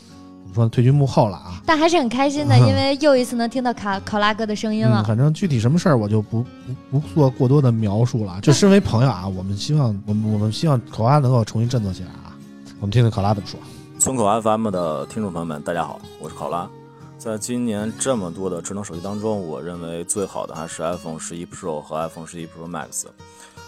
[0.47, 1.63] 么说呢，退居幕后了啊。
[1.65, 5.05] 但还是很开心的，因为又一次能听到考考拉哥的声音嗯，了。
[5.05, 6.45] 反正具体什么事儿我就不
[6.91, 8.39] 不不做过多的描述了。
[8.43, 12.37] 就身为朋友啊，我们希望我们我们希望考拉能够重新振作起来啊。
[12.79, 13.59] 我们听听考拉怎么说。
[13.99, 16.69] 村口 FM 的听众朋友们，大家好，我是考拉。
[17.19, 23.07] 在今年这么多的智能手机当中，我认为最好的还是 iPhone 十一 Pro 和 iPhone 十一 Pro Max。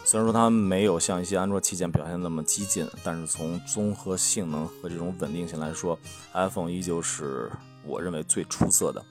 [0.05, 5.98] 虽然说它没有像一些安卓旗舰表现那么激进，但是从综合性能和这种稳定性来说
[6.32, 7.51] ，iPhone 依旧是
[7.84, 9.05] 我认为最出色的。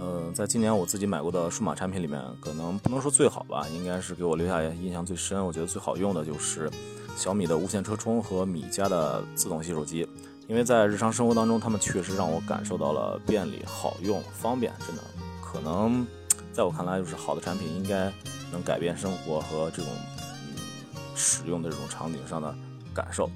[0.00, 6.68] 呃，在今年我自己买过的数码产品里面，可能不能说最好吧，应该是给我留下印象最深，我觉得最好用的就是
[7.16, 10.04] 小米的无线车充和米家的自动洗手机。
[10.48, 15.02] 因为在日常生活当中，他们确实让我感受到了便利、好用、方便，真的，
[15.42, 16.06] 可能
[16.54, 18.10] 在我看来，就是好的产品应该
[18.50, 19.92] 能改变生活和这种
[20.46, 20.56] 嗯
[21.14, 22.54] 使用的这种场景上的
[22.94, 23.30] 感受。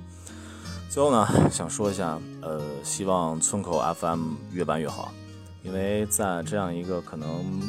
[0.88, 5.12] 最后呢，想说一下，呃，希望村口 FM 越办越好，
[5.62, 7.60] 因为在这样一个可能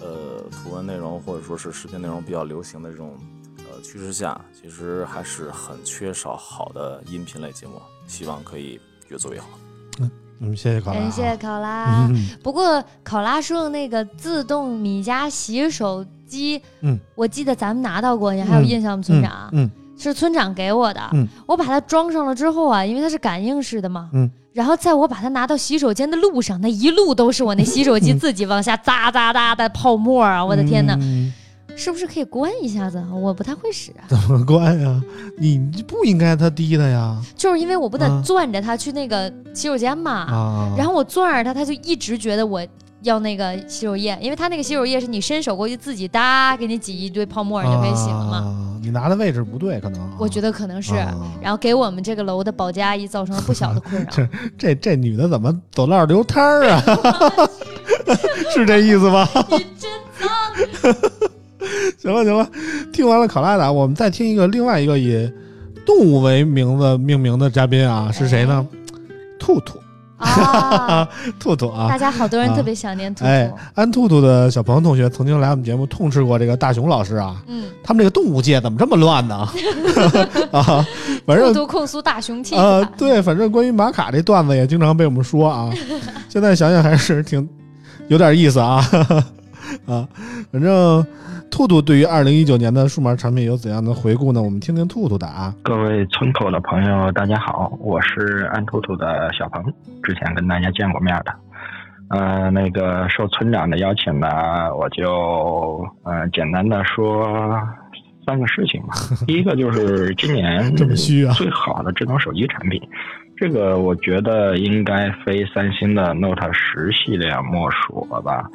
[0.00, 3.16] 呃图文内容或者说是视频内容比较流行的这种
[3.72, 7.74] 呃趋势下，其实还是很缺少好的音频类节目，
[8.06, 9.46] 希望可以越做越好。
[10.40, 11.02] 嗯，谢谢考拉啊。
[11.02, 12.06] 感谢考拉。
[12.08, 19.50] 嗯不过考拉说的那个自动米家洗手机，嗯，我记得咱们拿到过，你还有印象吗，村长？
[19.52, 21.10] 嗯是村长给我的。
[21.12, 30.42] 嗯我把它装上了之后啊，因为它是感应式的嘛，嗯，然后在我把它拿到洗手间的路上，那一路都是我那洗手机自己往下哒哒哒的泡沫啊！
[30.42, 31.30] 我的天哪，嗯
[31.80, 33.02] 是不是可以关一下子？
[33.10, 35.00] 我不太会使啊，怎么关呀？
[35.38, 35.58] 你
[35.88, 37.16] 不应该它滴的呀。
[37.34, 42.64] 就是因为我不得啊攥着它去那个洗手间嘛，啊然后我攥着它，它就一直觉得我。
[43.02, 48.36] 要那个洗手液，因为它那个洗手液是你伸手过去自己哒给你挤一堆泡沫，你就可以洗了嘛。
[48.36, 50.10] 啊，你拿的位置不对，可能啊。
[50.18, 54.06] 我觉得可能是，啊然后给我们这个楼的保洁阿姨造成了不小的困扰。
[54.12, 54.28] 这
[54.58, 56.82] 这这女的怎么走道流摊儿啊？
[58.52, 59.26] 是这意思吧？
[61.98, 62.48] 行了行了，
[62.92, 65.30] 听完了考拉的，我们再听一个另外一个以
[65.86, 68.66] 动物为名字命名的嘉宾啊，是谁呢？
[69.38, 69.78] 兔兔
[70.18, 71.08] 啊
[71.40, 73.26] 兔兔啊，大家好多人啊特别想念兔兔。
[73.26, 79.48] 哎，安兔兔的小鹏同学曾经来我们节目痛斥过这个大熊老师啊，嗯，他们这个动物界怎么这么乱呢？
[80.52, 80.86] 啊，
[81.26, 85.72] 反正兔兔控诉大熊气啊，对，反正关于玛卡这段子也经常被我们说啊。
[86.28, 87.48] 现在想想还是挺
[88.08, 88.86] 有点意思啊
[89.86, 90.06] 啊。
[90.52, 91.04] 反正
[91.50, 94.40] 兔兔对于二零一九年的数码产品有怎样的回顾呢？
[94.40, 95.54] 我们听听兔兔的啊。
[95.62, 99.62] 各位村口的朋友，大家好，我是安兔兔的小鹏，
[100.02, 101.34] 之前跟大家见过面的。
[102.08, 104.28] 呃，那个受村长的邀请呢，
[104.74, 107.28] 我就呃简单的说
[108.26, 108.94] 三个事情吧。
[109.26, 112.80] 第一个就是今年这么虚啊最好的智能手机产品，
[113.36, 118.48] 这个我觉得应该非三星的 Note 十系列莫属了吧。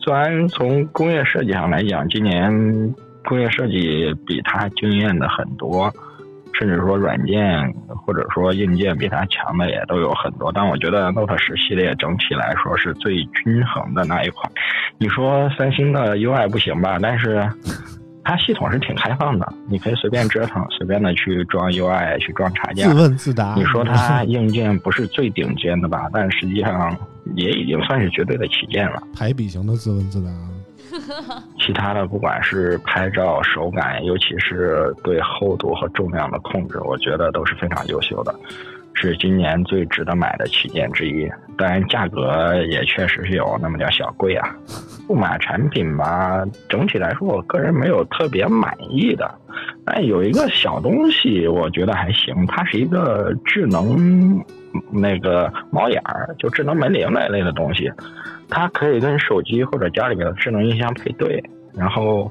[0.00, 2.94] 虽然从工业设计上来讲，今年
[3.24, 5.92] 工业设计比它惊艳的很多，
[6.52, 7.74] 甚至说软件
[8.04, 14.50] 或者说硬件比它强的也都有很多，但我觉得 Note 十系列整体来说是最均衡的那一款。
[14.98, 16.98] 你说三星的 UI 不行吧？
[17.02, 17.46] 但是
[18.26, 22.88] 它系统是挺开放的，你可以随便折腾，随便的去装 UI，去装插件。
[22.88, 26.08] 自问自答你说它 硬件不是最顶尖的吧？
[26.12, 26.96] 但实际上
[27.36, 29.00] 也已经算是绝对的旗舰了。
[29.16, 30.28] 排比型的自问自答。
[31.60, 38.34] 其他的不管是拍照手感，尤其是对厚度和重量的控制，我觉得都是非常优秀的，
[38.96, 41.30] 是今年最值得买的旗舰之一。
[41.56, 44.54] 当然，价格也确实是有那么点小贵啊。
[45.06, 49.32] 数码产品吧，整体来说，我个人没有特别满意的。
[49.84, 54.44] 但有一个小东西，我觉得还行，它是一个智能
[54.90, 57.90] 那个猫眼儿，就智能门铃那一类的东西。
[58.48, 61.42] 它可以跟手机或者家里面的智能音箱配对，
[61.74, 62.30] 然后，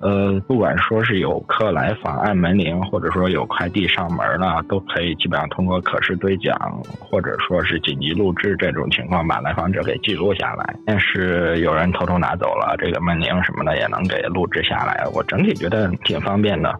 [0.00, 6.56] 呃，不管说是有客来访按门铃，或者说有快递上门了，都可以基本上通过可视对讲
[7.00, 10.76] 或者说是紧急录制这种情况把来访者给记录下来。
[10.86, 15.04] 但是有人偷偷拿走了这个门铃什么的，也能给录制下来。
[15.12, 16.72] 我整体觉得挺方便的。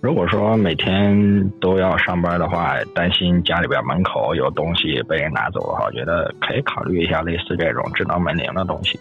[0.00, 8.98] 如果说每天都要上班的话，担心家里边门口有东西被人拿走的话，我觉得可以考虑一下类似这种智能门铃的东西。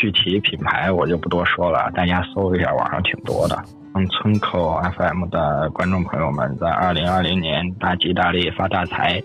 [0.00, 3.62] 具体品牌我就不多说了，大家搜一下，网上挺多的。
[3.92, 9.20] 嗯村口 FM 的观众朋友们在二零二零年大吉大利发大财，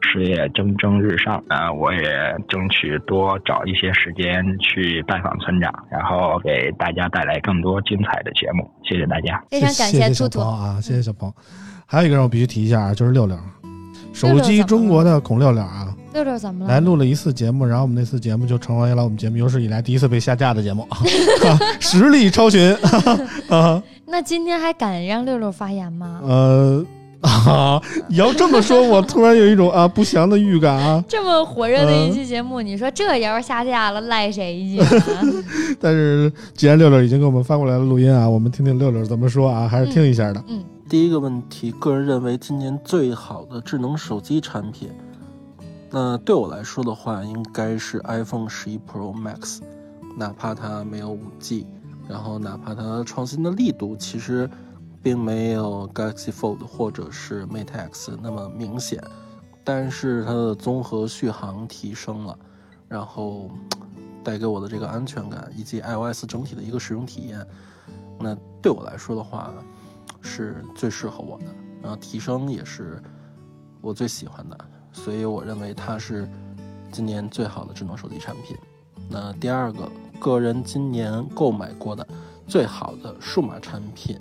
[0.00, 1.42] 事业蒸蒸日上。
[1.48, 2.00] 啊，我也
[2.48, 8.70] 争取多找一些时间去拜访村长，然后给大家带来更多精彩的节目。
[8.88, 11.30] 谢谢大家，非常感谢谢小兔兔鹏啊，谢谢小鹏。
[11.84, 13.36] 还有一个人我必须提一下啊，就是六六，
[14.12, 16.72] 手机中国的孔六六啊，六六怎么了？
[16.72, 20.88] 来录了一次节目，然后我们那次节目就成为了我们节目有史以来第一次被下架的节目，
[21.78, 22.74] 实力超群
[23.50, 23.82] 啊！
[24.06, 26.20] 那今天还敢让六六发言吗？
[26.22, 26.84] 呃
[27.20, 31.04] 啊，你要这么说，我突然有一种啊不祥的预感啊。
[31.06, 35.22] 这么火热的一嗯期节目，你说这要是下架了，赖谁去啊？
[35.80, 40.42] 但是既然六六已经给我们发过来了录音啊，我们听听六六怎么说啊，还是听一下的。
[40.48, 44.88] 嗯，第一个问题，个人认为今年最好的智能手机产品，
[45.98, 49.62] 那对我来说的话，应该是 iPhone 十一 Pro Max，
[50.14, 51.66] 哪怕它没有五 G，
[52.06, 54.46] 然后哪怕它创新的力度其实
[55.02, 59.02] 并没有 Galaxy Fold 或者是 Mate X 那么明显，
[59.64, 62.38] 但是它的综合续航提升了，
[62.88, 63.50] 然后
[64.22, 67.42] 带给我的这个安全感以及 iOS 整体的一个使用体验，
[68.20, 69.50] 那对我来说的话，
[70.20, 71.46] 是最适合我的，
[71.80, 73.02] 然后提升也是
[73.80, 74.58] 我最喜欢的，
[74.96, 76.28] 所以我认为它是
[76.90, 78.56] 今年最好的智能手机产品。
[79.08, 79.88] 那第二个，
[80.18, 82.04] 个人今年购买过的
[82.48, 84.18] 最好的数码产品，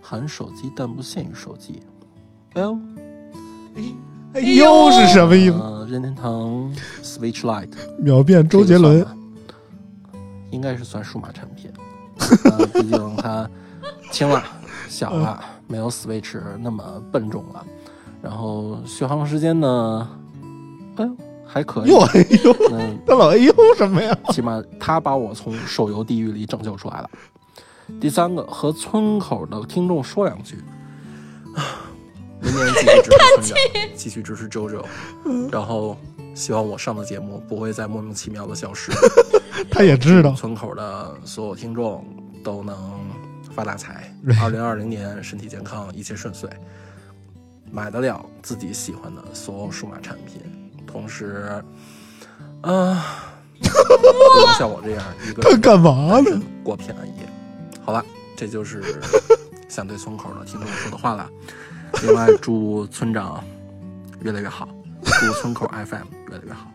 [0.00, 1.82] 含手机但不限于手机。
[2.54, 2.78] Well，
[4.32, 5.58] 哎呦是什么意思？
[5.58, 9.04] 呃，任天堂 Switch Lite 秒变周杰伦
[10.50, 11.70] 应该是算数码产品，
[12.44, 13.50] 呃，毕竟它
[14.10, 14.42] 轻了、
[14.88, 17.66] 小了，没有 Switch 那么笨重了。
[18.22, 20.08] 然后续航时间呢，
[20.96, 21.90] 哎呦还可以。
[21.90, 24.16] 哟哎呦嗯，他 老哎呦什么呀？
[24.28, 27.10] 起码他把我从手游地狱里拯救出来了。
[28.00, 30.56] 第三个，和村口的听众说两句。
[32.40, 33.58] 明年继续支持村长，
[33.94, 34.84] 继续支持周周，
[35.50, 35.96] 然后
[36.34, 38.90] 希望我上的节目不会再莫名其妙的消失。
[39.70, 42.04] 他也知道村口的所有听众
[42.42, 42.76] 都能
[43.54, 46.48] 发大财，二零二零年身体健康，一切顺遂，
[47.72, 50.42] 买得了自己喜欢的所有数码产品，
[50.86, 51.62] 同时，
[52.60, 56.40] 啊、不能像我这样一个他干嘛呢？
[56.62, 57.26] 过平安夜。
[57.82, 58.04] 好了，
[58.36, 58.82] 这就是
[59.68, 61.28] 想对村口的听众说的话了。
[62.02, 63.42] 另外，祝村长
[64.20, 64.68] 越来越好，
[65.02, 66.71] 祝村口 FM 越来越好。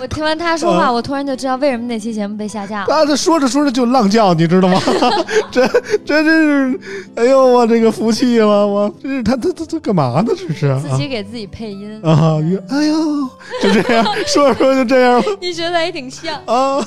[0.00, 2.86] 我听完他说话，我突然就知道为什么那期节目被下架了。
[2.88, 4.80] 他这说着说着就浪叫，你知道吗？
[5.50, 5.66] 这
[6.04, 6.24] 这真
[6.72, 6.80] 是，
[7.14, 10.24] 哎呦，我这个服气了，我这是他他他他干嘛呢？
[10.36, 12.36] 这是自己给自己配音啊！
[12.68, 13.28] 哎呦，
[13.62, 15.24] 就这样说着说着就这样了。
[15.40, 16.86] 你觉得也挺像啊？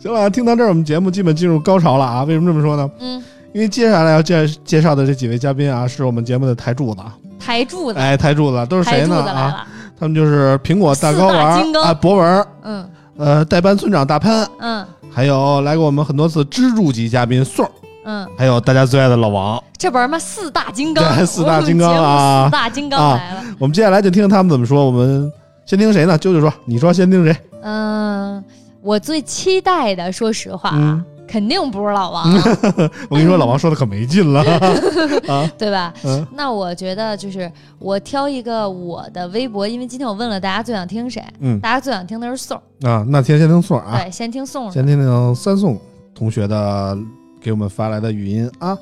[0.00, 2.24] 行了，听到这儿，我们节目基本进入高潮了啊！
[2.24, 2.90] 为什么这么说呢？
[3.00, 3.22] 嗯，
[3.52, 7.00] 因为接下来要介介绍的这几位嘉宾啊，是我们节目的台柱子。
[7.40, 9.16] 台柱子，哎，台柱子都是谁呢？
[9.22, 9.66] 啊，
[9.98, 17.68] 他们就是苹果大睾丸啊，博文，嗯，呃，代班村长大潘，嗯，还有来过我们很多次支柱级嘉宾宋，
[18.04, 19.62] 嗯，还有大家最爱的老王。
[19.78, 20.18] 这不是吗？
[20.18, 23.42] 四大金刚，对， 四大金刚啊，四大金刚来了。
[23.58, 24.84] 我们接下来就听听他们怎么说。
[24.86, 25.30] 我们
[25.66, 26.18] 先听谁呢？
[26.18, 27.36] 啾啾说，你说先听谁？
[27.62, 28.42] 嗯，
[28.82, 30.70] 我最期待的，说实话。
[30.74, 32.24] 嗯肯定不是老王，
[33.10, 34.40] 我跟你说，老王说的可没劲了
[35.26, 35.92] 啊，对吧？
[36.04, 45.80] 嗯，那我觉得就是我挑一个我的微博，因为今天我问了大家最想听谁，嗯，大家最想听的是宋啊，那先先听宋啊，对，先听宋，先听听三宋
[46.14, 46.96] 同学的
[47.40, 48.76] 给我们发来的语音啊。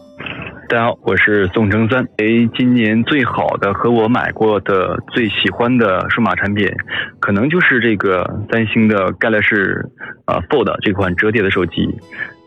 [0.68, 2.02] 大家好，我是宋成三。
[2.16, 2.24] 哎，
[2.56, 6.66] 今年最好的和我买过的最喜欢的数码产品，
[7.20, 9.86] 可能就是这个三星的 Galaxy
[10.24, 11.86] 啊 Fold 这款折叠的手机。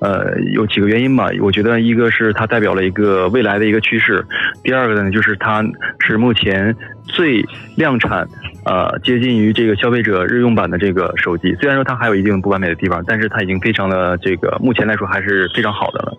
[0.01, 1.29] 呃，有几个原因吧。
[1.41, 4.23] 我觉得一个是它代表了一个未来的一个趋势，
[4.63, 5.63] 第二个呢就是它
[5.99, 7.43] 是目前最
[7.75, 8.27] 量产、
[8.65, 11.53] 呃接近于这个消费者日用版的这个手机。
[11.61, 16.17] 虽然说它还有一定不完美的地方，但是它已经非常的这个目前来说还是非常好的了。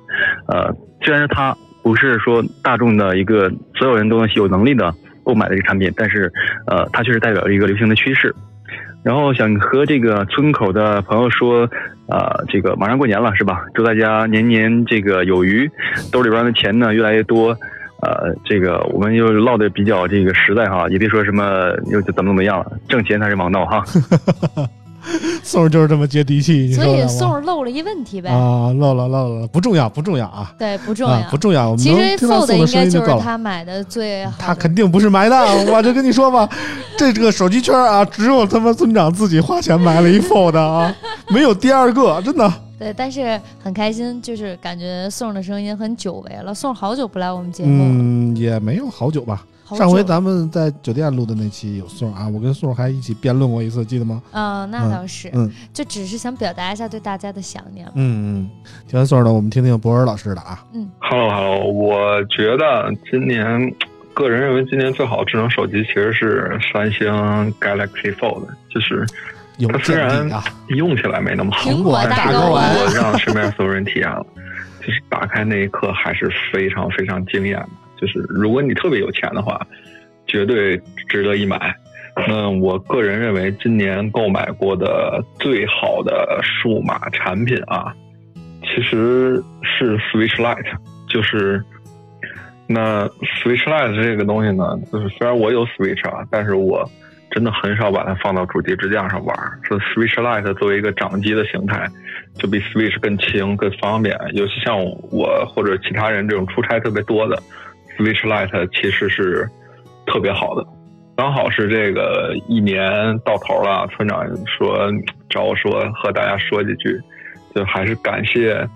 [0.48, 1.56] 呃，虽然说它。
[1.86, 6.32] 不是说大众的一个所有人都有能力的购买的一个产品，但是
[6.66, 8.34] 呃，它确实代表了一个流行的趋势。
[9.04, 11.70] 然后想和这个村口的朋友说，
[12.08, 13.64] 呃，这个马上过年了是吧？
[13.74, 15.70] 祝大家年年这个有余，
[16.12, 17.56] 兜里边的钱呢越来越多。
[18.02, 23.82] 呃，这个我们又唠的比较这个实在哈，也别说什么又怎么怎么样了，挣钱才是王道哈。
[25.42, 31.76] 宋就是这么接地气，所以宋漏了一问题呗啊，漏了漏了，不重要不重要啊，对不重要不重要。
[31.76, 35.36] 其实 Fold 应该就是他买的最好，他肯定不是买的，
[35.72, 36.48] 我就跟你说吧，
[36.98, 40.94] 这这个手机圈啊，只有他妈村长自己花钱买了一 Fold 啊，
[41.30, 42.52] 没有第二个，真的。
[42.78, 49.42] 对，但是很开心，就是感觉宋的声音很久违了，宋好久不来我们节目了，嗯，也没有好久吧。
[49.74, 54.22] 上回咱们在酒店录的那期有宋啊，我跟宋还一起辩论过一次，记得吗？
[54.30, 57.84] 啊，那倒是，嗯，就只是想表达一下对大家的想念。
[57.94, 58.50] 嗯嗯，
[58.86, 60.64] 听完宋的，我们听听博尔老师的啊。
[60.72, 63.74] 嗯，Hello Hello，我觉得今年
[64.14, 67.08] 个人认为今年最好的智能手机其实是三星
[67.60, 69.04] Galaxy Fold，就是
[69.68, 70.30] 它虽然
[70.68, 74.24] 用起来没那么好，苹果大睾丸，我让身边所有人体验了，
[74.80, 77.68] 就是打开那一刻还是非常非常惊艳的。
[78.00, 79.60] 就是如果你特别有钱的话，
[80.26, 80.76] 绝对
[81.08, 81.74] 值得一买。
[82.28, 87.94] 那我个人认为，今年购买过的最好的数码产品啊，
[88.62, 90.74] 其实是 Switch Lite。
[91.10, 91.62] 就是
[92.66, 93.06] 那
[93.42, 96.90] Switch Lite 这个东西呢，就是虽然我有 Switch 啊，但是我
[97.30, 99.36] 真的很少把它放到主机支架上玩。
[99.62, 101.86] 是 Switch Lite 作为一个掌机的形态，
[102.34, 104.18] 就比 Switch 更轻、更方便。
[104.32, 107.40] 尤其像我或者其他人这种出差特别多的。
[107.96, 109.48] Switch light 其实是
[110.06, 110.64] 特别好的，
[111.16, 112.82] 刚好是这个一年
[113.24, 114.88] 到头了，村长说
[115.30, 117.00] 找我说和大家说几句，
[117.54, 118.66] 就还是感谢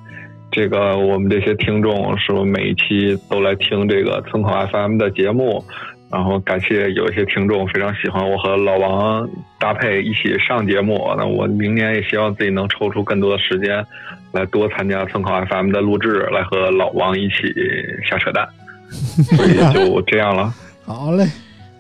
[0.51, 5.63] 这个我们这些听众，说每一期都来听这个村口 FM 的节目，
[6.11, 13.85] 然后感谢有一些听众非常喜欢我和老王搭配一起上节目，那我明年也希望自己能抽出更多的时间
[14.33, 17.55] 来多参加村口 FM 的录制，来和老王一起
[18.09, 18.49] 瞎扯淡。
[18.91, 20.53] 所以就这样了。
[20.85, 21.31] 好嘞，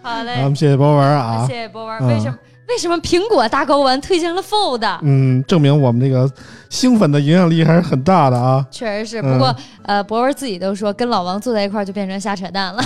[0.02, 2.06] 好嘞，咱们谢谢博文啊，谢谢博文。
[2.06, 2.38] 为什么
[2.70, 4.98] 为什么苹果大睾丸推荐了 Fold？
[5.02, 6.30] 嗯，证明我们这个
[6.68, 8.64] 兴奋的影响力还是很大的啊。
[8.70, 12.80] 确实是，不过呃，博文自己都说跟老王坐在一块儿就变成瞎扯淡了。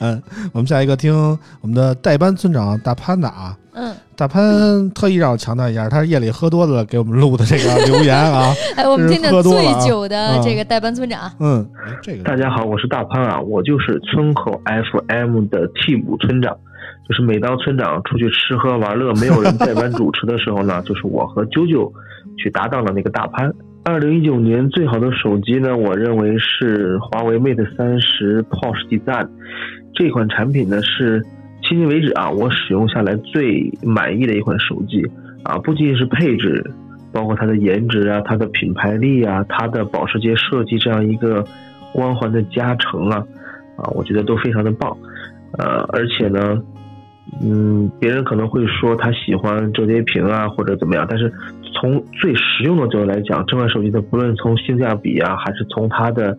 [0.00, 1.14] 嗯， 我们下一个听
[1.60, 3.54] 我们的代班村长大潘的啊。
[3.76, 8.54] 嗯，大潘特意让我强调一下，他是夜里喝多了给我们录的这个留言啊。
[8.76, 11.30] 哎，我们听听醉酒的这个代班村长。
[11.40, 11.68] 嗯，
[12.00, 16.56] 这个大家好，我是大潘啊，我就是村口 FM 的替补村长。
[17.08, 21.90] 就是每当村长出去吃喝玩乐，没有人代班主持的时候呢， 就是我和啾啾
[22.36, 23.52] 去搭档了那个大潘。
[23.84, 29.28] 二零一九年最好的手机呢，我认为是华为 Mate 三十 POS Design
[29.94, 31.22] 这款产品呢是。
[31.66, 35.02] 迄今为止啊，我使用下来最满意的一款手机
[35.44, 36.62] 啊，不仅仅是配置，
[37.10, 41.42] 包括它的颜值啊、它的品牌力啊、它的保时捷设计这样一个
[41.94, 43.16] 光环的加成啊，
[43.78, 44.94] 啊，我觉得都非常的棒。
[45.56, 46.62] 呃，而且呢，
[47.42, 51.32] 嗯，别人可能会说他喜欢折叠屏啊或者怎么样，但是
[51.72, 56.36] 从最实用的角度来讲，这款手机的不论从性价比啊，还是从它的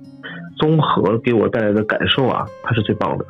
[0.57, 3.25] 综合给我带来的感受啊，它是最棒的。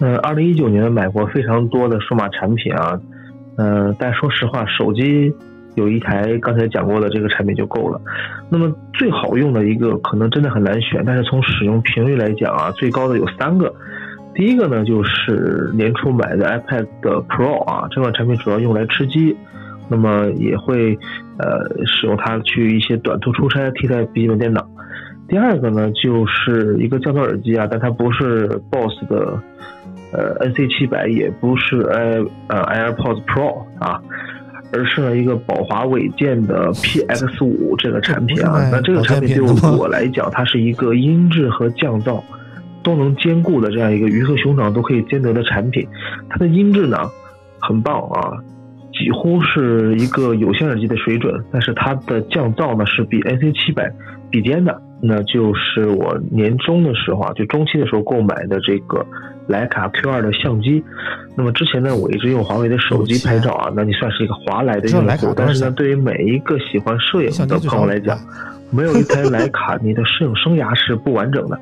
[0.00, 3.00] 嗯，二零一九年买过非常多的数码产品啊，
[3.56, 5.32] 嗯，但说实话，手机
[5.76, 8.00] 有一台刚才讲过的这个产品就够了。
[8.50, 13.72] 那么最好用的一个可能真的很难选，但是从使用频率来讲啊，最高的有三个。
[14.34, 16.86] 第一个呢，就是年初买的 iPad
[17.28, 19.36] Pro 啊，这款产品主要用来吃鸡，
[19.88, 20.98] 那么也会
[21.38, 24.66] 呃使用它去一些短途出差替代笔记本电脑。
[25.28, 29.38] 第二个呢，就是一个降噪耳机啊，但它不是 BOSS 的
[30.12, 34.00] 呃 NC 七百，也不是 i 呃 AirPods Pro 啊，
[34.72, 38.68] 而是呢一个宝华韦健的 PX 五这个产品啊。
[38.72, 42.22] 那这个产品对我来讲，它是一个音质和降噪。
[42.82, 45.86] 都能兼顾的这样一个鱼和熊掌都可以兼得的产品，
[46.28, 46.98] 它的音质呢
[47.60, 48.38] 很棒啊，
[48.92, 53.90] 几乎是一个有线耳机的水准，但是它的降噪呢是比 NC 七百
[54.30, 59.04] 比肩的，那就是我年终的时候啊，就中期的时候购买的这个
[59.48, 60.82] 徕卡 Q 二的相机。
[61.36, 68.18] 那么之前呢，我一直用华为的手机拍照啊，那你算是一个华莱的用户，但是呢，对于每一个喜欢摄影的朋友来讲。
[68.72, 71.60] 没有一台徕卡，你的摄影生涯是不完整的。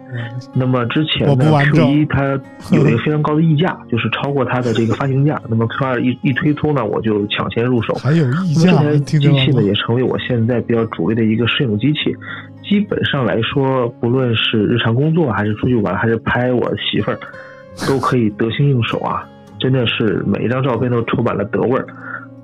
[0.54, 2.40] 那么之前呢，Q 一它
[2.70, 5.40] 有一个非常高的溢价， 就是超过它的这个发行价。
[5.48, 7.92] 那么 Q 二一一推出呢，我就抢先入手。
[7.94, 12.14] 还有溢价，这台机器呢也成为我现在比较主力的一个摄影机器。
[12.62, 17.18] 基本上来说，不论是日常工作，还是出去玩，还是拍我媳妇儿，
[17.88, 19.26] 都可以得心应手啊！
[19.58, 21.86] 真的是每一张照片都充满了德味儿。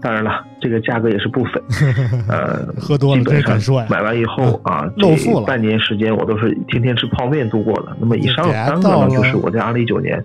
[0.07, 1.61] 当然了，这个价格也是不菲，
[2.31, 3.89] 呃，喝多了真敢说呀。
[3.91, 7.89] 买完以后啊，这半年时间我都是天天吃泡面度过的。
[7.99, 10.23] 那么以上三个呢，就是我在二零一九年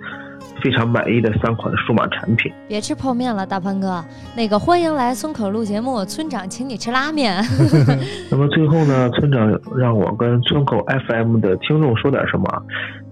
[0.62, 2.54] 非常满意的三款数码产品。
[2.68, 4.06] 别吃泡面了，大潘哥，
[4.36, 7.44] 那个欢迎来村口录节目，村长请你吃拉面。
[8.30, 12.64] 那么最后呢，村长让我跟村口 FM 的听众说点什么？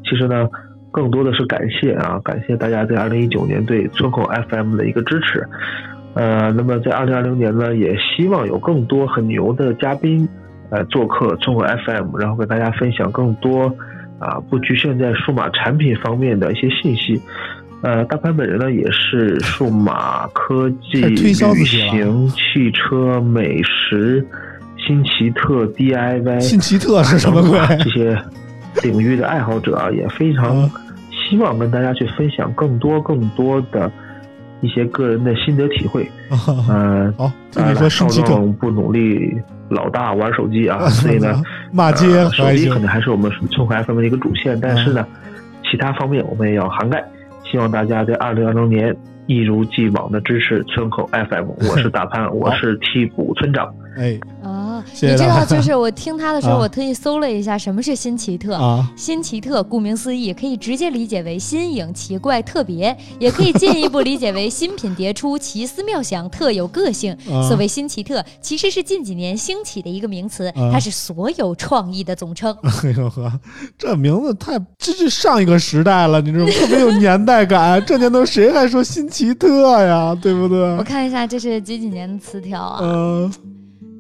[0.08, 0.48] 其实呢，
[0.92, 5.44] 更多的是感谢啊，感谢大家在二零一九年对村口 FM 的一个支持。
[6.20, 10.28] 呃，那么在二零二零年呢，也希望有更多很牛的嘉宾，
[10.70, 13.74] 呃，做客中国 FM，然后跟大家分享更多
[14.20, 17.22] 啊，不局限在数码产品方面的一些信息。
[17.84, 24.22] 呃，大潘本人呢，也是数码科技、旅行、汽车、美食、
[24.76, 27.58] 新奇特、DIY、新奇特是什么鬼？
[27.78, 28.22] 这些
[28.84, 30.70] 领域的爱好者啊，也非常
[31.10, 33.90] 希望跟大家去分享更多更多的。
[34.62, 36.10] 一些个人的心得体会，
[36.70, 39.36] 嗯， 好，听你说少壮不努力，
[39.70, 41.42] 老大玩手机啊， 所以呢，
[41.72, 45.06] 骂街手机可能还是我们村口 FM 的一个主线，但是呢，
[45.70, 47.04] 其他方面我们也要涵盖。
[47.50, 48.96] 希望大家在二零二零年
[49.26, 54.20] 一如既往的支持村口 FM，我是 大潘，我是替补村长，哎。
[54.42, 54.68] 啊
[55.02, 58.90] 你知道， 就是我听他的时候，我特意搜了一下什么是新奇特啊。
[58.96, 67.16] 新奇特，顾名思义，可以直接理解为新颖、奇怪、特别，也可以进一步理解为新品迭出、奇思妙想、特有个性。
[67.48, 72.56] 所谓新奇特，其实是近几年兴起的一个名词，它是所有创意的总称。
[72.84, 73.32] 哎呦呵，
[73.78, 76.52] 这名字太这是上一个时代了，你知道吗？
[76.54, 77.84] 特别有 年代感。
[77.86, 80.18] 这年头谁还说新奇特呀？
[80.22, 80.58] 对不对？
[80.78, 82.80] 我看一下，这是几几年的词条啊？
[82.82, 83.32] 嗯。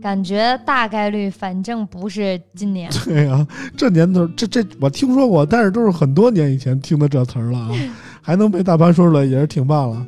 [0.02, 2.90] 感觉大概率，反正不是今年。
[3.06, 3.46] 对呀，
[3.76, 7.70] 这年头，这这我听说过，但是都是很多年以前听的这词儿了啊，
[8.22, 10.06] 还能被大潘说出来，也是挺棒了。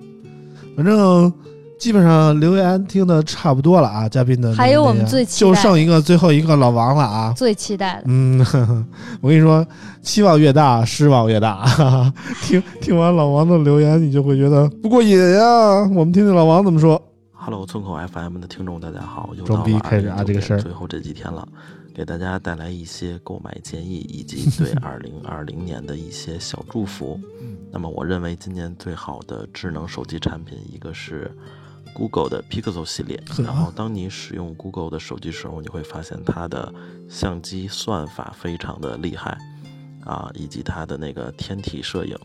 [0.77, 1.31] 反正
[1.77, 8.03] 基本上留言听的差不多了啊，嘉宾的还有我们最期待就剩一个最后一个老王了啊，最期待的。
[8.05, 8.39] 嗯，
[9.19, 9.65] 我跟你说，
[10.01, 11.65] 期望越大，失望越大。
[11.65, 12.13] 哈 哈
[12.43, 15.43] 听听完老王的留言，你就会觉得不过瘾呀。
[15.93, 17.01] 我们听听老王怎么说。
[17.43, 19.33] Hello，村口 FM 的听众，大家好！
[19.35, 21.47] 又到了二零二零年最后这几天了，
[21.91, 27.19] 给大家带来一些购买建议，以及 对二零二零年的一些小祝福。
[27.71, 31.35] 那么，我认为今年最好的智能手机产品，一个是
[31.95, 33.19] Google 的 Pixel 系列。
[33.39, 36.71] 然后，当你使用 Google 的手机时候，你会发现它的
[37.09, 39.35] 相机算法非常的厉害
[40.05, 42.15] 啊，以及它的那个天体摄影，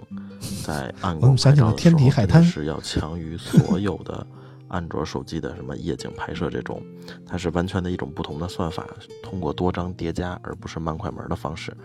[0.63, 4.27] 在暗光拍照的时候是要强于所有的。
[4.69, 6.83] 安卓手机的什么夜景拍摄这种，
[7.25, 8.87] 它是完全的一种不同的算法，
[9.23, 11.77] 通过多张叠加而不是慢快门的方式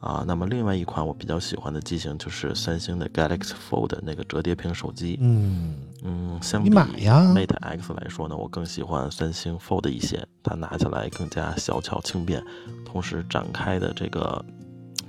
[0.00, 0.24] 啊。
[0.26, 5.18] 那么另外一款我比较喜欢的机型就是三星的 Galaxy Fold 那个折叠屏手机。
[5.20, 12.42] 嗯嗯，相比 Mate X 来说呢，我更喜欢三星 Fold 一些，它拿起来更加小巧轻便，
[12.84, 14.44] 同时展开的这个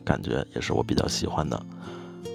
[0.04, 1.66] 感觉也是我比较喜欢的。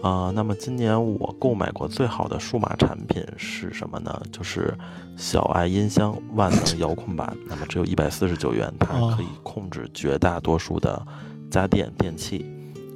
[0.06, 4.22] 啊，那么今年我购买过最好的数码产品是什么呢？
[4.30, 4.72] 就是
[5.16, 7.36] 小爱音箱万能遥控板。
[7.48, 11.04] 那么只有一百四十九元，它可以控制绝大多数的
[11.50, 12.46] 家电电器，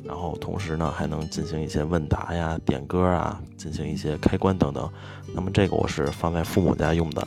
[0.05, 4.89] 然后同时呢还能进行一些问答呀、点歌啊、进行一些开关等等。
[5.35, 7.27] 那么这个我是放在父母家用的，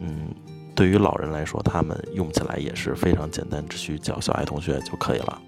[0.00, 0.34] 嗯，
[0.74, 5.42] 对于老人来说，他们用起来也是非常简单，只需叫小爱同学就可以了。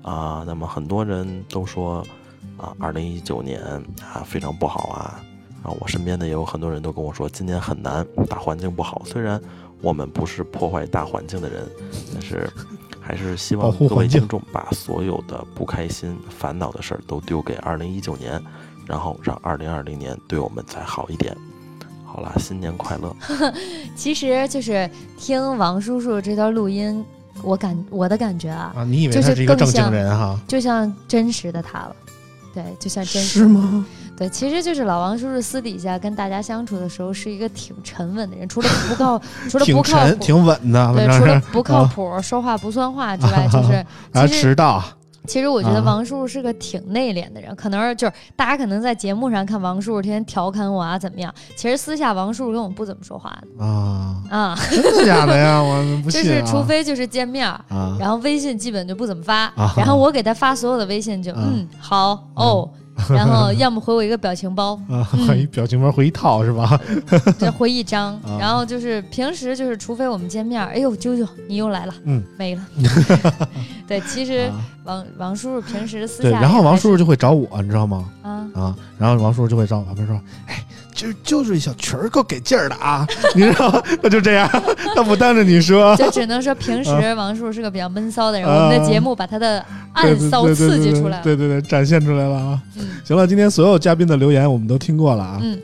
[0.00, 2.02] 啊，那么很多人都说。
[2.56, 3.60] 啊，二零一九年
[4.00, 5.20] 啊非常不好啊！
[5.62, 9.02] 啊，我身边的也有很多人都跟我说，今年很难，大环境不好。
[9.04, 9.40] 虽然
[9.82, 11.66] 我们不是破坏大环境的人，
[12.12, 12.48] 但是
[13.00, 18.42] 还是希望各位听众把所有的不开心、烦恼的事儿都丢给二零一九年，
[18.86, 21.36] 然后让二零二零年对我们再好一点。
[22.04, 23.14] 好啦，新年快乐！
[23.94, 24.88] 其实就是
[25.18, 27.04] 听王叔叔这段录音，
[27.42, 30.38] 我感我的感觉啊，啊，你以为他是一个正经人哈？
[30.48, 31.96] 就像真实的他了。
[32.56, 33.84] 对，就像真是吗？
[34.16, 39.20] 对，其实就是老王叔叔私底下跟大家相处的时候是一个挺沉稳的人，除了不靠，
[39.50, 40.94] 除了不靠谱，挺稳的。
[40.94, 43.84] 对，除了不靠谱，说话不算话之外，就是
[44.14, 44.82] 还迟到。
[45.26, 53.64] 其实我觉得王叔叔是个挺内敛的人，可能就是大家可能在节目上看王叔叔天天调侃我啊怎么样，其实私下王叔叔跟我不怎么说话的。
[53.64, 54.22] 啊。
[54.30, 55.62] 啊，真的假的呀？
[55.62, 56.22] 我不信。
[56.22, 57.48] 就是除非就是见面，
[57.98, 62.68] 然后微信基本就不怎么发，然后我给他发所有的微信就嗯好哦。
[63.08, 64.76] 然后要么回我一个表情包，
[65.26, 66.80] 回一表情包，回一套是吧？
[67.38, 68.18] 这回一张。
[68.38, 72.62] 然后就是平时就是，除非我们见面，哎呦，啾啾，你又来了，嗯，没了。
[73.86, 74.50] 对，其实
[74.84, 78.10] 王王叔叔平时私下，对，然后王叔叔就会找我，你知道吗？
[78.22, 80.64] 啊啊，然后王叔叔就会找我旁边说，哎。
[80.96, 83.06] 就就是一小裙儿够给劲儿的啊，
[83.36, 83.70] 你知道，
[84.02, 84.48] 他就这样，
[84.96, 92.60] 他不当着你说，就只能说平时王叔是个比较闷骚的人，我们的节目把他的暗骚刺激出来了，对对对，展现出来了啊。
[93.04, 95.38] 行了，今天所有嘉宾的留言我们都听过了啊。
[95.42, 95.58] 嗯。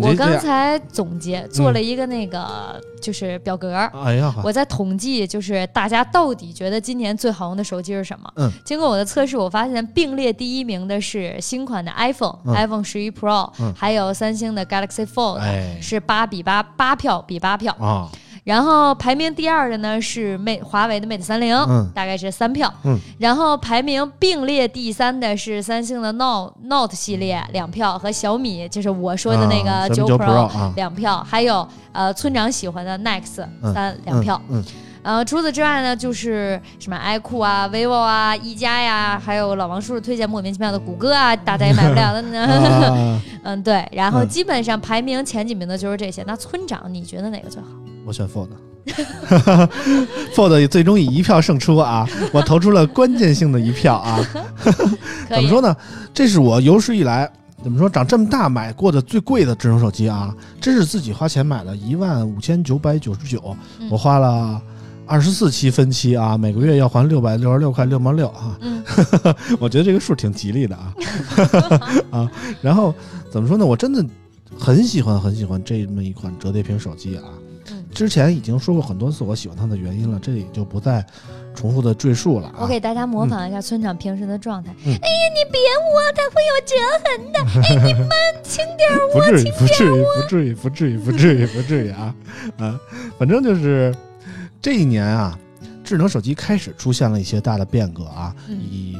[0.00, 8.32] 我刚才总结做了一个那个就是表格，哎呀，我在统计就是大家到底觉得今年最好用的手机是什么？
[8.36, 15.40] 嗯，经过我的测试，我发现并列第一名的是新款的 iPhone，iPhone 十一 Pro，还有三星的 Galaxy Fold，
[15.80, 18.10] 是八比八，八票比八票啊。
[18.44, 21.56] 然后排名第二的呢是 Mate 华为的 Mate 三零，
[21.94, 22.72] 大概是三票。
[22.84, 34.38] 嗯，然后排名并列第三的是三星的 Note Note 系列两票，和小米就是我说的那个九 Pro 两票，还有呃村长喜欢的 Nex 三两票。
[34.50, 34.62] 嗯，
[35.02, 43.20] 呃，除此之外呢，就是什么 iQOO 啊、vivo 啊、一加呀，还有老王叔叔推荐莫名其妙的谷歌啊，大家也买不了的呢。
[43.44, 43.88] 嗯，对。
[43.92, 46.22] 然后基本上排名前几名的就是这些。
[46.26, 47.68] 那村长，你觉得哪个最好？
[48.04, 48.58] 我选 Fold，Fold
[50.68, 52.06] 最终以一票胜出啊！
[52.32, 54.20] 我投出了关键性的一票啊！
[55.28, 55.74] 怎么说呢？
[56.12, 57.30] 这是我有史以来
[57.62, 60.34] 怎么说长这么大买过的最贵的智能手机啊！
[60.60, 63.56] 真是自己花钱买的，一万五千九百九十九，
[63.90, 64.60] 我花了
[65.06, 68.58] 二十四期分期啊，每个月要还六百六十六块六毛六啊！
[69.58, 70.94] 我觉得这个数挺吉利的啊！
[72.10, 72.94] 啊，然后
[73.30, 73.64] 怎么说呢？
[73.64, 74.04] 我真的
[74.58, 77.24] 很喜欢很喜欢这么一款折叠屏手机啊！
[77.94, 81.04] 之前已经说过很多次我喜欢它的原因了，这里就不再
[81.54, 82.52] 重复的赘述了。
[82.58, 84.70] 我给大家模仿一下村长平时的状态。
[84.84, 87.38] 哎呀，你别握，它会有折痕的。
[87.62, 88.10] 哎，你慢
[88.42, 92.14] 轻点握，不至于，不至于，不至于，不至于，不至于，不至于啊！
[92.58, 92.80] 啊，
[93.16, 93.94] 反正就是
[94.60, 95.38] 这一年啊，
[95.84, 98.96] 智能手机开始出现了一些大的变革啊，以。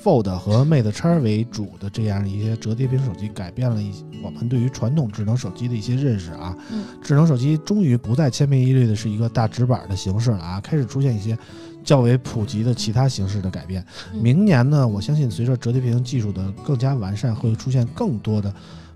[0.00, 3.92] Fold 和 Mate X 为主的这样一些折叠屏手机，改变了一
[4.22, 6.56] 我们对于传统智能手机的一些认识啊。
[6.70, 11.36] 嗯，智能手机终于不再千篇一律的是一个大直板的形式了啊，开始出现一些
[11.84, 13.84] 较为普及的其他形式的改变。
[14.12, 18.52] 明年呢，我相信随着折叠屏技术的更加完善，会出现更多的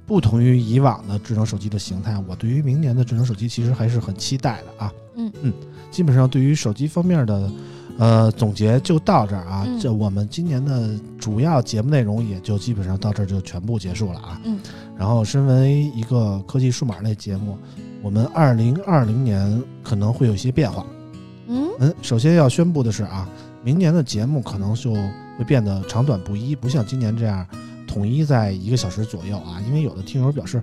[0.06, 2.16] 不同于以往的智能手机的形态。
[2.28, 4.92] 我对于明年的智能手机其实还是很期待的啊。
[5.16, 5.52] 嗯嗯，
[5.90, 7.50] 基本上对于手机方面的。
[8.02, 9.64] 呃，总结就到这儿啊。
[9.80, 14.40] 这我们今年的主要节目内容也就基本上到这儿就全部结束了啊。
[14.42, 14.58] 嗯。
[14.98, 17.56] 然后，身为一个科技数码类节目，
[18.02, 20.84] 我们二零二零年可能会有一些变化。
[21.46, 23.28] 嗯嗯，首先要宣布的是啊，
[23.62, 24.92] 明年的节目可能就
[25.38, 27.46] 会变得长短不一，不像今年这样
[27.86, 29.62] 统一在一个小时左右啊。
[29.68, 30.60] 因为有的听友表示。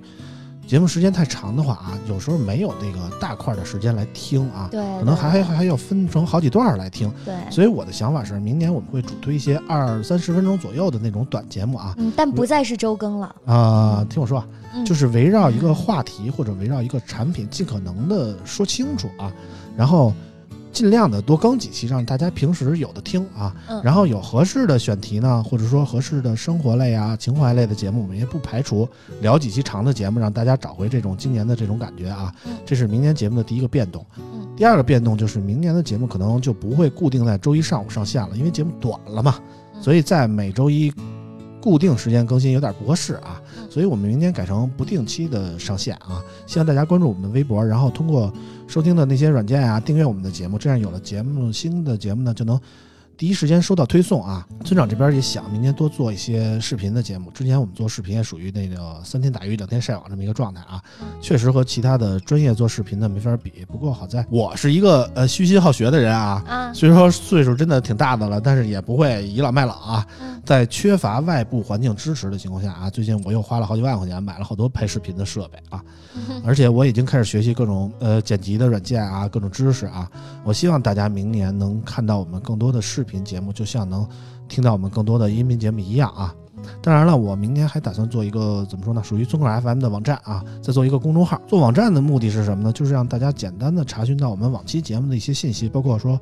[0.70, 7.34] 节目时间太长的话啊，有时候没有那个大块的时间来听啊，对，可能还还还要分成好几段来听，对。
[7.50, 14.06] 所以我的想法是，明年我们会主推一些二三十分钟左右的那种短节目啊，嗯，但不再是周更了啊。
[14.08, 14.48] 听我说啊，
[14.86, 19.34] 就是围绕一个话题或者围绕一个产品，尽可能的说清楚啊，
[19.76, 20.14] 然后
[20.72, 23.54] 尽量的多更几期，让大家平时有的听啊。
[23.84, 28.88] 然后有合适的选题呢，或者说合适的生活类啊、情怀类的节目，我们也不排除
[29.22, 32.34] 聊几期长的节目，让大家找回这种今年的这种感觉啊。
[32.66, 34.06] 这是明年节目的第一个变动。
[34.56, 39.36] 第二个变动就是明年的节目可能就不会固定在周一上午上线了，因为节目短了嘛，
[39.82, 40.94] 所以在每周一
[41.61, 43.41] 固定时间更新有点不合适啊。
[43.69, 48.34] 所以我们明天改成不定期的上线啊，希望大家关注我们的微博，然后通过
[48.68, 52.60] 收听的那些软件啊，订阅我们的节目，这样有了节目新的节目呢，就能。
[53.20, 54.48] 第一时间收到推送啊！
[54.64, 57.30] 村长这边也想明年多做一些视频的节目。
[57.32, 60.82] 之前我们做视频也属于那个三天打鱼两天晒网这么一个状态啊，
[61.20, 63.66] 确实和其他的专业做视频的没法比。
[63.68, 70.08] 不过好在我是一个呃虚心好学的人啊，虽说岁数真的挺大的了，但是也不会倚老卖老啊。
[70.46, 75.84] 在缺乏外部环境支持的情况下啊，最近我又花了好几万块钱买了好多拍视频的设备啊，
[76.46, 80.10] 而且我已经开始学习各种呃剪辑的软件啊，各种知识啊。
[80.46, 84.07] 我希望大家明年能看到我们更多的视频频节目，就像能
[84.48, 86.34] 听到我们更多的音频节目一样啊。
[86.81, 91.41] 当然了，我明年还打算做一个怎么说呢，属于综合 FM 的网站啊，再做一个公众号。
[91.48, 92.72] 做网站的目的是什么呢？
[92.72, 96.19] 就是让大家简单的查询到我们往期节目的一些信息，包括说。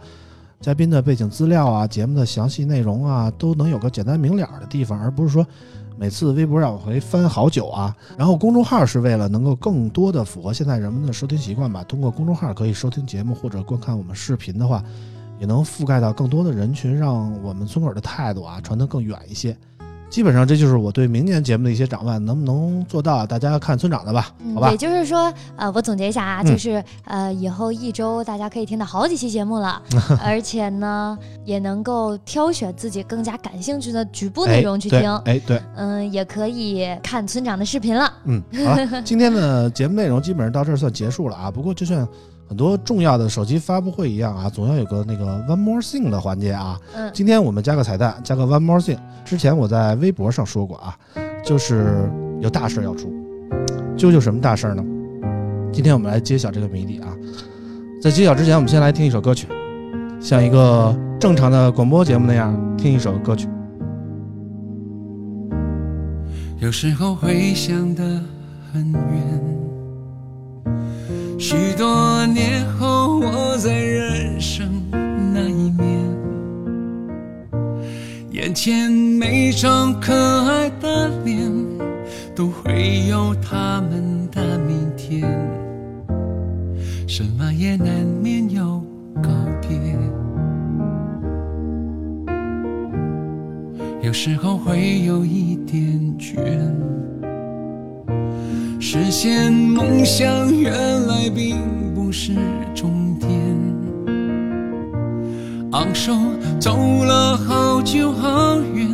[0.60, 5.46] 嘉宾的背景资料啊，节目的详细内容啊，都能有个简单明了的地方，而不是说
[6.00, 7.96] 每次微博要往回翻好久啊。
[8.18, 14.84] 然后公众号是为了能够更多的符合现在人们的收听习惯吧，通过公众号可以收听节目或者观看我们视频的话，
[15.40, 19.56] 也能覆盖到更多的人群，让我们村口的态度啊传得更远一些。
[20.10, 24.72] 基本上这就是我对明年节目的一些展望，能不能做到，大家看村长的吧，好吧？
[24.72, 29.82] 也就是说，呃，我总结一下啊，就是呃，以后一周大家可以听到好几期节目了，
[30.24, 38.10] 而且呢，也能够挑选自己更加感兴趣的局部内容去听，哎，对，嗯，也可以看村长的视频了。
[38.24, 41.52] 嗯，好了， 今天的节目内容基本上到这儿算结束了啊。
[41.52, 42.08] 不过就像
[42.48, 46.80] 很多重要的手机发布会一样啊，总要有个那个 one more thing 的环节啊。
[46.96, 48.98] 嗯，今天我们加个彩蛋，加个 one more thing。
[49.26, 50.98] 之前我在微博上说过啊，
[51.44, 52.10] 就是
[52.40, 53.12] 有大事要出，
[53.98, 54.84] 究竟什么大事呢？
[55.74, 57.10] 今天我们来揭晓这个谜底啊。
[58.02, 59.48] 在揭晓之前，我们先来听一首歌曲，
[60.22, 63.50] 像一个正常的广播节目那样听一首歌曲。
[66.60, 68.04] 有时候会想得
[68.72, 69.57] 很远。
[71.40, 76.04] 许多年后，我在人生那一面，
[78.32, 81.40] 眼前每张可爱的脸，
[82.36, 85.22] 都会有他们的明天。
[87.08, 87.88] 什么也难
[88.22, 88.84] 免有
[89.22, 89.30] 告
[89.62, 89.78] 别，
[94.02, 95.84] 有时候会有一点
[96.18, 96.36] 倦。
[98.90, 100.72] 实现梦想原
[101.08, 101.58] 来并
[101.94, 102.32] 不是
[102.74, 103.30] 终点，
[105.74, 106.14] 昂首
[106.58, 108.88] 走了好久好远，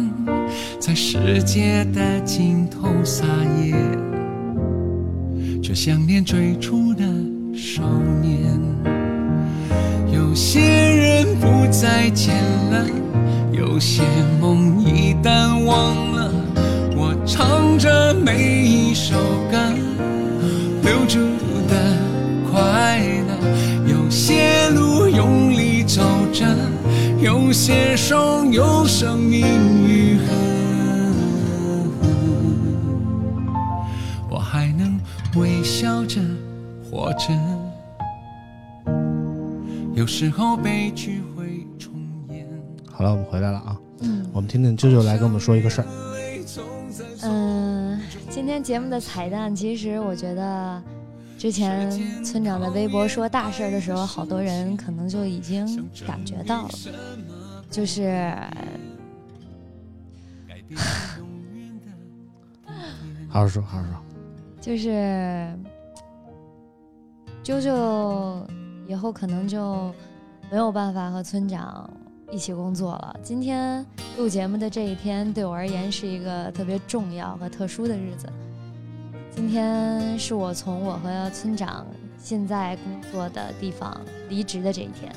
[0.79, 3.23] 在世界的尽头撒
[3.63, 3.75] 野，
[5.61, 7.03] 却想念最初的
[7.53, 7.83] 少
[8.19, 8.59] 年。
[10.11, 12.33] 有些人不再见
[12.71, 12.87] 了，
[13.51, 14.01] 有些
[14.41, 16.31] 梦一旦忘了。
[16.95, 19.15] 我唱着每一首
[19.51, 19.57] 歌，
[20.83, 21.19] 留住
[21.67, 21.97] 的
[22.51, 23.31] 快乐。
[23.87, 26.01] 有些路用力走
[26.31, 26.45] 着，
[27.19, 29.45] 有些伤有生命
[29.87, 30.23] 愈合。
[34.29, 34.99] 我还能
[35.35, 36.19] 微笑着
[36.89, 37.29] 活着。
[39.95, 41.93] 有时候悲剧会重
[42.29, 42.47] 演。
[42.91, 43.77] 好了，我们回来了啊。
[44.01, 45.87] 嗯，我们听听舅舅来跟我们说一个事儿。
[48.33, 50.81] 嗯，今天节目的彩蛋，其实我觉得，
[51.37, 51.91] 之前
[52.23, 56.69] 村长在微博说大事儿的时候，好多人可能就已经感觉到了，
[57.69, 58.35] 就是，
[63.29, 63.95] 好好说，好好说，
[64.59, 64.89] 就是，
[67.43, 68.43] 啾啾
[68.87, 69.93] 以后可能就
[70.49, 71.87] 没有办法和村长。
[72.31, 73.15] 一起工作了。
[73.21, 73.85] 今天
[74.17, 78.27] 录节目的这一天，对我而言是一个特别重要和特殊的日子。
[79.35, 81.85] 今天是我从我和村长
[82.17, 85.11] 现在工作的地方离职的这一天。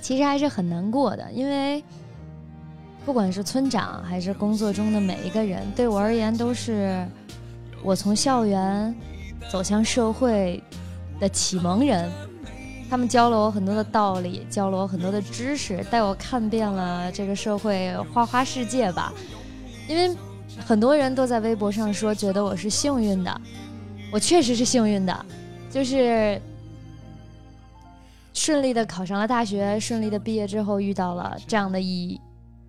[0.00, 1.82] 其实还是很难过的，因为
[3.04, 7.06] 不管是村长还是工作中的每一个人，对我而言都是
[7.82, 8.94] 我从校园
[9.50, 10.62] 走向社会
[11.20, 12.10] 的启蒙人。
[12.90, 19.12] 他们教了我很多的道理，教了我很多的知识，带我看遍了这个社会花花世界吧。
[19.88, 20.12] 因为
[20.66, 23.40] 很多人都在微博上说，觉得我是幸运的，
[24.12, 25.26] 我确实是幸运的。
[25.70, 26.42] 就是
[28.34, 32.20] 顺利的考上了大学，顺利的毕业之后遇到了这样的一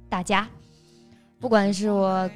[0.07, 0.47] 大家，
[1.39, 2.29] 不管是我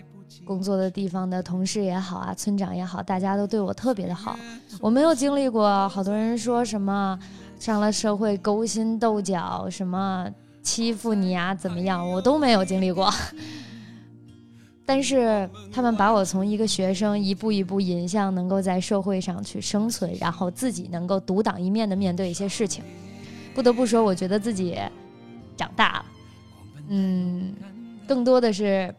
[0.44, 4.36] 工作的地方的同事也好啊，村长也好，大家都对我特别的好。
[4.82, 7.18] 我没有经历过好多人说什么
[7.60, 10.30] 上了社会勾心斗角，什么
[10.62, 13.12] 欺负你啊怎么样，我都没有经历过。
[14.86, 22.84] 但是他们把我从一个学生一步一步引向能够在社会上去生存，然后自己能够独当一面的面对一些事情。
[23.56, 24.78] 不得不说，我觉得自己
[25.58, 26.06] 长大了，
[26.90, 27.56] 嗯，
[28.08, 28.94] 更多的是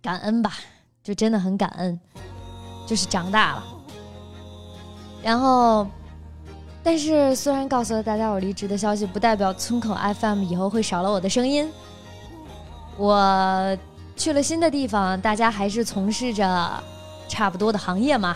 [0.00, 0.52] 感恩吧，
[1.02, 1.98] 就真的很感恩，
[2.86, 3.64] 就是长大了。
[5.24, 5.88] 然后，
[6.90, 11.70] 但是虽然告诉了大家我离职的消息，不代表村口 FM 以后会少了我的声音。
[12.96, 13.76] 我。
[14.16, 16.82] 去了新的地方，大家还是从事着
[17.28, 18.34] 差不多的行业嘛。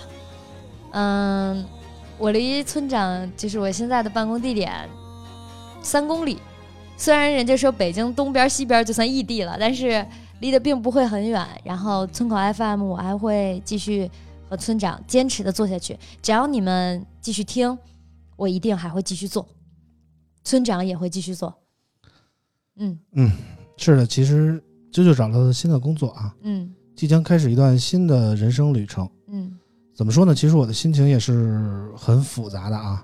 [0.90, 1.64] 嗯，
[2.18, 4.70] 我离村长就是我现在的办公地点
[5.80, 6.38] 三公里，
[6.96, 10.06] 虽然人家说北京东边西边就算异地了，但是
[10.40, 11.44] 离得并不会很远。
[11.64, 14.08] 然后村口 FM 我还会继续
[14.48, 17.76] 和村长坚持的做下去，只要你们继续听，
[18.36, 19.46] 我一定还会继续做，
[20.44, 21.54] 村长也会继续做。
[22.76, 23.30] 嗯嗯，
[23.76, 24.62] 是的，其实。
[24.92, 29.50] 舅舅找到了新的工作啊，嗯，即将开始一段新的人生旅程，嗯，
[29.96, 30.34] 怎么说呢？
[30.34, 33.02] 其实我的心情也是很复杂的啊，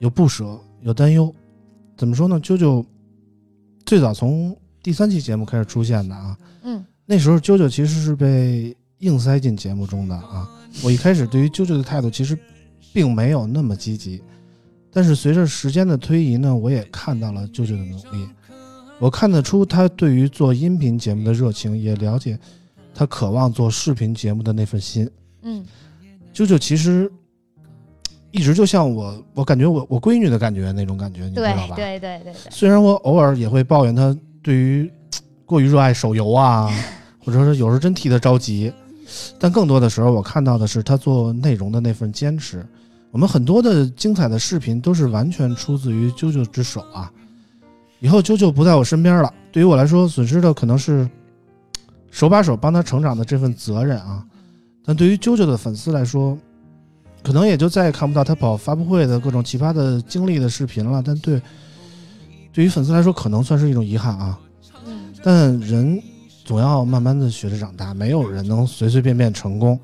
[0.00, 1.32] 有不舍，有担忧。
[1.96, 2.40] 怎么说呢？
[2.40, 2.84] 啾啾
[3.86, 4.52] 最早从
[4.82, 10.50] 第三期节目开始出现的啊，嗯，那时候啾啾其实是被硬塞进节目中的啊。
[10.82, 12.36] 我一开始对于啾啾的态度其实
[12.92, 14.20] 并没有那么积极，
[14.92, 18.28] 但是随着时间的推移呢，我也看到了舅舅的努力。
[18.98, 22.38] 我看得出他对于做音频节目的热情，也了解
[22.94, 25.10] 他渴望做视频节目的那份心。
[25.42, 25.64] 嗯，
[26.32, 27.10] 舅舅其实
[28.30, 31.74] 一直就像我，我感觉我我闺女的感觉那种感觉，你知道吧？
[31.74, 32.50] 对对对对。
[32.50, 34.88] 虽然我偶尔也会抱怨他对于
[35.44, 36.70] 过于热爱手游啊，
[37.18, 38.72] 或者说有时候真替他着急，
[39.38, 42.64] 但更多的时候我看到的是他做内容的那份坚持。
[43.12, 47.12] 我们很多的精彩的视频都是完全出自于啾啾之手啊。
[48.00, 51.08] 以后啾啾不在我身边了，对于我来说，损失的可能是
[52.10, 54.24] 手把手帮他成长的这份责任啊。
[54.84, 56.36] 但对于啾啾的粉丝来说，
[57.22, 61.02] 可能也就再也看不到他跑发布会的各种奇葩的经历的视频了。
[61.04, 61.40] 但对，
[62.50, 64.40] 对于粉丝来说，可能算是一种遗憾啊。
[65.22, 66.02] 但人
[66.44, 69.78] 总要慢慢的学着长大，没有人能随随便便成功。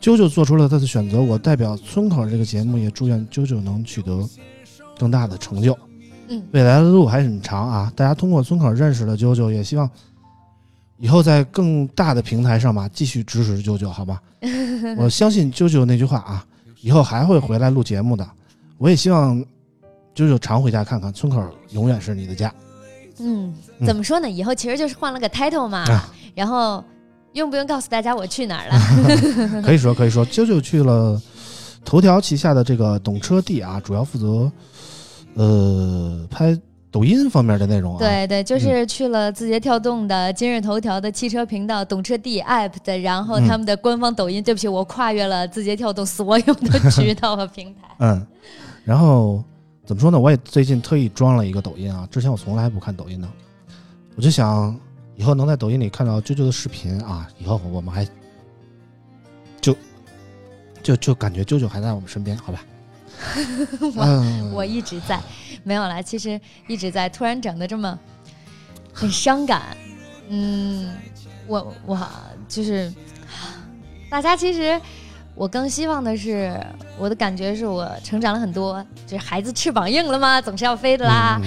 [0.00, 4.28] 啾啾做出了他的选择，我代表村口这个节目，也祝愿啾啾能取得
[4.98, 5.76] 更大的成就。
[6.28, 7.92] 嗯，未来的路还很长啊！
[7.94, 9.88] 大家通过村口认识了啾啾，也希望
[10.98, 14.20] 以后在更大的平台上吧，继续支持啾啾，好吧？
[14.98, 16.44] 我相信啾啾那句话啊，
[16.80, 18.28] 以后还会回来录节目的。
[18.78, 19.38] 我也希望
[20.14, 22.52] 啾啾常回家看看，村口永远是你的家。
[23.18, 23.54] 嗯，
[23.86, 24.28] 怎么说呢？
[24.28, 25.84] 以后其实就是换了个 title 嘛。
[26.34, 26.84] 然后
[27.36, 29.62] 用不用告诉大家我去哪儿了？
[29.62, 31.20] 可以说，可以说，啾啾去了
[31.84, 34.50] 头条旗下的这个懂车帝啊，主要负责。
[35.34, 36.58] 呃，拍
[36.90, 44.42] 抖音方面的内容啊，对对，就是去了字节跳动的、今日头条的汽车频道、懂车帝 app 的，然后他们的官方抖音。
[44.42, 47.80] 对不起，我跨越了字节跳动所有的渠道和平台。
[47.98, 48.26] 嗯，
[48.82, 49.44] 然后
[49.84, 50.18] 怎么说呢？
[50.18, 53.28] 我也最近特意装了一个抖音啊，之前我从来不看抖音的，
[54.16, 54.74] 我就想
[55.16, 58.06] 以后能在抖音里看到啾啾的视频啊，以后我们还
[59.60, 59.76] 就
[60.82, 62.64] 就就感觉啾啾还在我们身边，好吧？
[63.96, 65.18] 我我一直在，
[65.64, 66.02] 没有了。
[66.02, 66.38] 其实
[66.68, 67.98] 一直在，突然整的这么
[68.92, 69.62] 很伤感。
[70.28, 70.92] 嗯，
[71.46, 72.08] 我我
[72.46, 72.92] 就是
[74.10, 74.78] 大家其实
[75.34, 76.60] 我更希望的是，
[76.98, 78.84] 我的感觉是我成长了很多。
[79.06, 80.40] 就是孩子翅膀硬了吗？
[80.42, 81.40] 总是要飞的啦。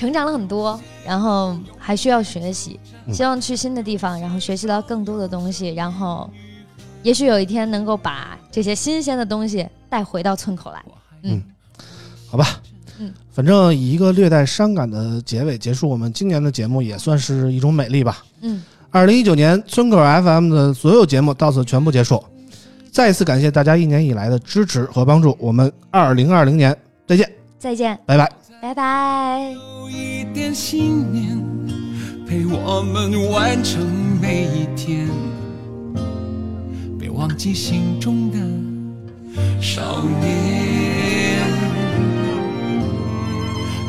[0.00, 2.80] 成长了很多，然后还需要学习，
[3.12, 6.30] 希望去新的地方，然后学习到更多的东西，然后
[7.02, 9.68] 也许有一天能够把这些新鲜的东西。
[9.90, 10.80] 带回到村口来，
[11.24, 11.42] 嗯，
[12.28, 12.46] 好吧，
[13.00, 18.24] 嗯，反正以一个略带伤感的结尾结束我们今年的节目，也算是一种美丽吧。
[18.40, 22.22] 嗯，二零一九年村口 FM 的所有节目到此全部结束，
[22.92, 26.74] 再一次感谢大家一年以来的支持和帮助，我们二零二零年
[27.08, 27.28] 再见，
[27.58, 28.30] 再见，拜拜，
[28.60, 29.56] 拜拜。
[29.80, 31.42] 有一点信念
[32.26, 33.86] 陪我们完成
[34.20, 35.08] 每一天，
[36.98, 38.38] 别忘记心中的。
[39.62, 41.40] 少年，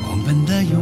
[0.05, 0.81] 狂奔的，勇